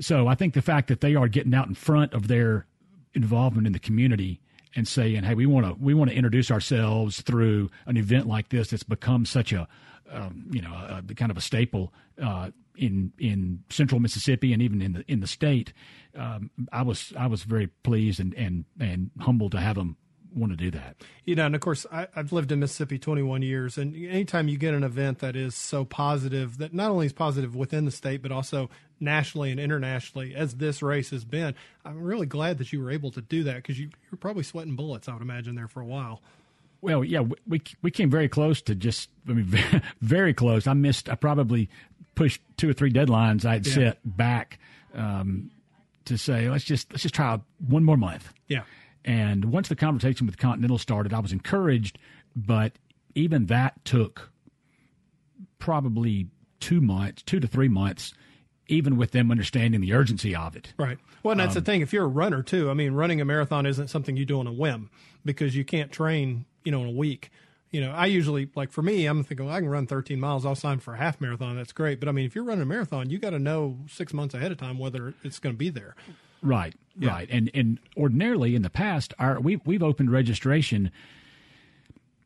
[0.00, 2.66] So, I think the fact that they are getting out in front of their
[3.14, 4.40] involvement in the community
[4.74, 8.48] and saying, "Hey, we want to we want to introduce ourselves through an event like
[8.48, 9.68] this that's become such a
[10.10, 11.92] um, you know a, a kind of a staple
[12.22, 15.72] uh, in in central Mississippi and even in the in the state."
[16.16, 19.96] Um, I was I was very pleased and and and humbled to have them
[20.34, 20.96] want to do that.
[21.24, 24.58] You know, and of course, I, I've lived in Mississippi 21 years, and anytime you
[24.58, 28.20] get an event that is so positive, that not only is positive within the state,
[28.22, 28.68] but also
[29.00, 31.54] nationally and internationally, as this race has been,
[31.84, 34.42] I'm really glad that you were able to do that because you, you were probably
[34.42, 36.20] sweating bullets, I would imagine, there for a while.
[36.82, 39.08] Well, yeah, we- we came very close to just.
[39.28, 40.66] I mean, very close.
[40.66, 41.08] I missed.
[41.08, 41.70] I probably
[42.18, 43.72] pushed two or three deadlines I'd Yeah.
[43.74, 44.58] set back
[44.94, 45.50] um,
[46.06, 48.32] to say let's just let's just try one more month.
[48.48, 48.62] Yeah.
[49.04, 51.98] And once the conversation with Continental started, I was encouraged,
[52.34, 52.72] but
[53.14, 54.30] even that took
[55.58, 56.26] probably
[56.60, 58.12] two months, two to three months,
[58.66, 60.72] even with them understanding the urgency of it.
[60.76, 60.98] Right.
[61.22, 61.80] Well, and that's Um, the thing.
[61.80, 64.46] If you're a runner too, I mean, running a marathon isn't something you do on
[64.46, 64.90] a whim
[65.24, 67.30] because you can't train, you know, in a week.
[67.70, 70.46] You know, I usually like for me, I'm thinking well, I can run 13 miles.
[70.46, 71.56] I'll sign for a half marathon.
[71.56, 72.00] That's great.
[72.00, 74.50] But I mean, if you're running a marathon, you got to know six months ahead
[74.52, 75.94] of time whether it's going to be there.
[76.40, 77.10] Right, Yeah.
[77.10, 80.90] right, and and ordinarily in the past, our we we've opened registration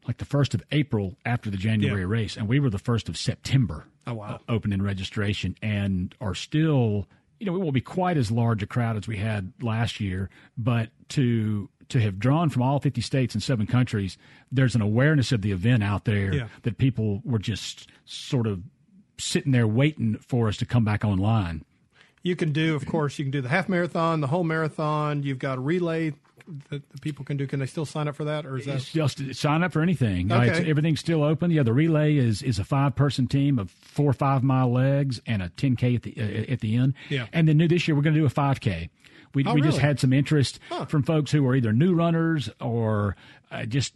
[0.06, 2.06] like the first of April after the January Yeah.
[2.08, 3.86] race, and we were the first of September.
[4.06, 4.40] Oh, wow.
[4.48, 7.06] uh, opening registration, and are still,
[7.38, 10.28] you know, we won't be quite as large a crowd as we had last year,
[10.58, 14.18] but to to have drawn from all 50 states and seven countries,
[14.50, 16.48] there's an awareness of the event out there Yeah.
[16.62, 18.62] that people were just sort of
[19.18, 21.64] sitting there waiting for us to come back online.
[22.22, 25.22] You can do, of course, you can do the half marathon, the whole marathon.
[25.22, 26.12] You've got a relay
[26.70, 27.46] that the people can do.
[27.46, 29.80] Can they still sign up for that, or is that It's just sign up for
[29.82, 30.30] anything.
[30.32, 30.68] Okay.
[30.68, 31.50] everything's still open.
[31.50, 35.20] Yeah, the relay is is a five person team of four or five mile legs
[35.26, 36.94] and a 10k at the uh, at the end.
[37.08, 37.26] Yeah.
[37.32, 38.88] And then new this year we're going to do a 5k.
[39.34, 40.58] We Oh, we just had some interest
[40.88, 43.16] from folks who are either new runners or
[43.50, 43.92] uh, just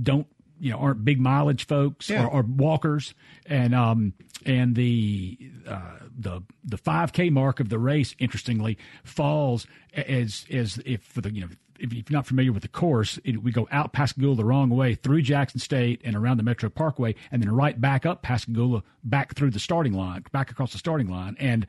[0.00, 0.26] don't
[0.60, 2.24] you know aren't big mileage folks Yeah.
[2.24, 3.14] or, or walkers,
[3.46, 4.12] and um
[4.46, 5.80] and the uh,
[6.18, 11.42] the the 5K mark of the race, interestingly, falls as as if for the you
[11.42, 11.48] know.
[11.80, 14.96] If you're not familiar with the course, it, we go out Pascagoula the wrong way
[14.96, 19.36] through Jackson State and around the Metro Parkway, and then right back up Pascagoula, back
[19.36, 21.68] through the starting line, back across the starting line, and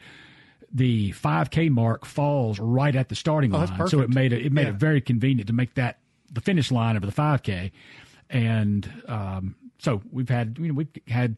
[0.74, 3.88] the 5K mark falls right at the starting Oh, line.
[3.88, 4.70] So it made it it made Yeah.
[4.70, 6.00] it very convenient to make that
[6.32, 7.72] the finish line of the 5K,
[8.30, 11.38] and um, so we've had you know we've had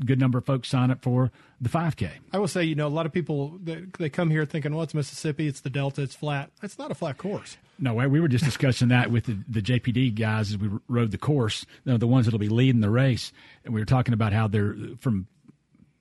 [0.00, 2.08] a good number of folks sign up for the 5K.
[2.32, 4.84] I will say, you know, a lot of people they, they come here thinking, "Well,
[4.84, 7.56] it's Mississippi, it's the Delta, it's flat." It's not a flat course.
[7.78, 11.18] No, we were just discussing that with the, the JPD guys as we rode the
[11.18, 13.32] course, you know, the ones that'll be leading the race,
[13.64, 15.26] and we were talking about how they're from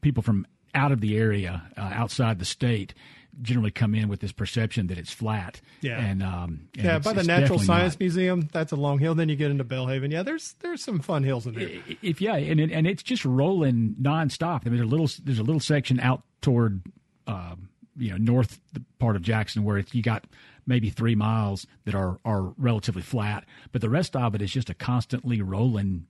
[0.02, 2.94] people from out of the area, uh, outside the state,
[3.42, 5.62] generally come in with this perception that it's flat.
[5.82, 6.00] Yeah.
[6.00, 8.00] and um, and yeah, by the Natural Science not.
[8.00, 9.16] Museum, that's a long hill.
[9.16, 10.12] Then you get into Belhaven.
[10.12, 11.70] Yeah, there's there's some fun hills in there.
[12.02, 14.62] if yeah, and it, and it's just rolling nonstop.
[14.66, 16.82] I mean, there's a little there's a little section out toward
[17.28, 18.60] um, you know north
[19.00, 20.26] part of Jackson where it's you got
[20.66, 24.70] maybe three miles that are are relatively flat, but the rest of it is just
[24.70, 26.06] a constantly rolling.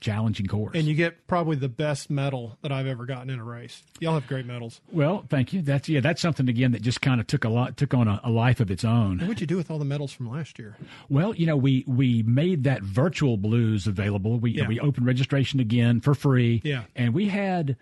[0.00, 0.72] Challenging course.
[0.74, 3.82] And you get probably the best medal that I've ever gotten in a race.
[4.00, 4.80] Y'all have great medals.
[4.92, 5.62] well, thank you.
[5.62, 8.20] That's yeah, that's something again that just kind of took a lot took on a,
[8.24, 9.18] a life of its own.
[9.20, 10.76] What'd you do with all the medals from last year?
[11.08, 14.38] Well, you know, we we made that virtual blues available.
[14.38, 14.68] We Yeah.
[14.68, 16.60] we opened registration again for free.
[16.64, 16.84] Yeah.
[16.96, 17.76] and we had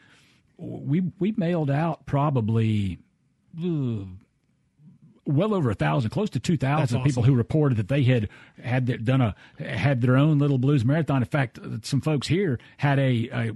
[0.56, 2.98] we we mailed out probably.
[3.62, 4.04] uh,
[5.28, 8.28] well over a thousand, close to two thousand That's people who reported that they had
[8.62, 11.22] had their, done a had their own little blues marathon.
[11.22, 13.52] In fact, some folks here had a, a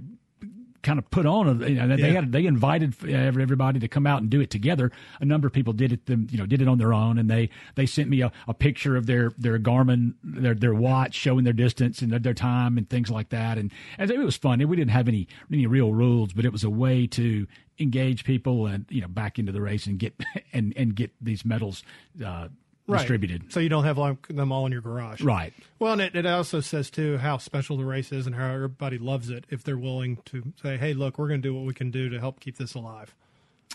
[0.83, 2.21] kind of put on you know, they Yeah.
[2.21, 4.91] had they invited every- everybody to come out and do it together.
[5.21, 7.29] A number of people did it them you know did it on their own, and
[7.29, 11.43] they they sent me a, a picture of their their Garmin their their watch showing
[11.45, 13.57] their distance and their, their time and things like that.
[13.57, 14.59] And, and it was fun.
[14.67, 17.47] We didn't have any any real rules, but it was a way to
[17.79, 20.13] engage people and you know back into the race and get
[20.53, 21.81] and and get these medals
[22.23, 22.49] uh,
[22.85, 22.97] Right.
[22.99, 23.53] distributed.
[23.53, 23.95] So you don't have
[24.27, 25.21] them all in your garage.
[25.21, 25.53] Right.
[25.79, 28.97] Well, and it, it also says too how special the race is and how everybody
[28.97, 31.73] loves it if they're willing to say, "Hey, look, we're going to do what we
[31.73, 33.15] can do to help keep this alive."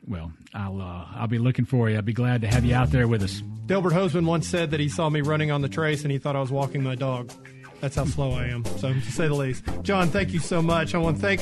[0.06, 1.96] Well, I'll uh, I'll be looking for you.
[1.96, 3.42] I'll be glad to have you out there with us.
[3.66, 6.34] Delbert Hosemann once said that he saw me running on the trace and he thought
[6.34, 7.32] I was walking my dog.
[7.80, 9.64] That's how slow I am, so to say the least.
[9.82, 10.94] John, thank you so much.
[10.94, 11.40] I want to thank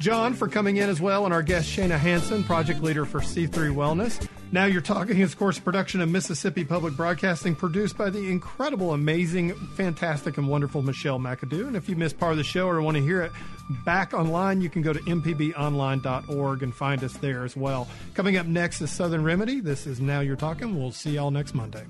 [0.00, 3.74] John for coming in as well, and our guest Shana Hansen, project leader for C3
[3.74, 4.28] Wellness.
[4.52, 8.94] Now You're Talking is, of course, production of Mississippi Public Broadcasting, produced by the incredible,
[8.94, 11.66] amazing, fantastic, and wonderful Michelle McAdoo.
[11.66, 13.32] And if you missed part of the show or want to hear it
[13.84, 17.88] back online, you can go to mpbonline.org and find us there as well.
[18.14, 19.60] Coming up next is Southern Remedy.
[19.60, 20.78] This is Now You're Talking.
[20.78, 21.84] We'll see y'all next Monday.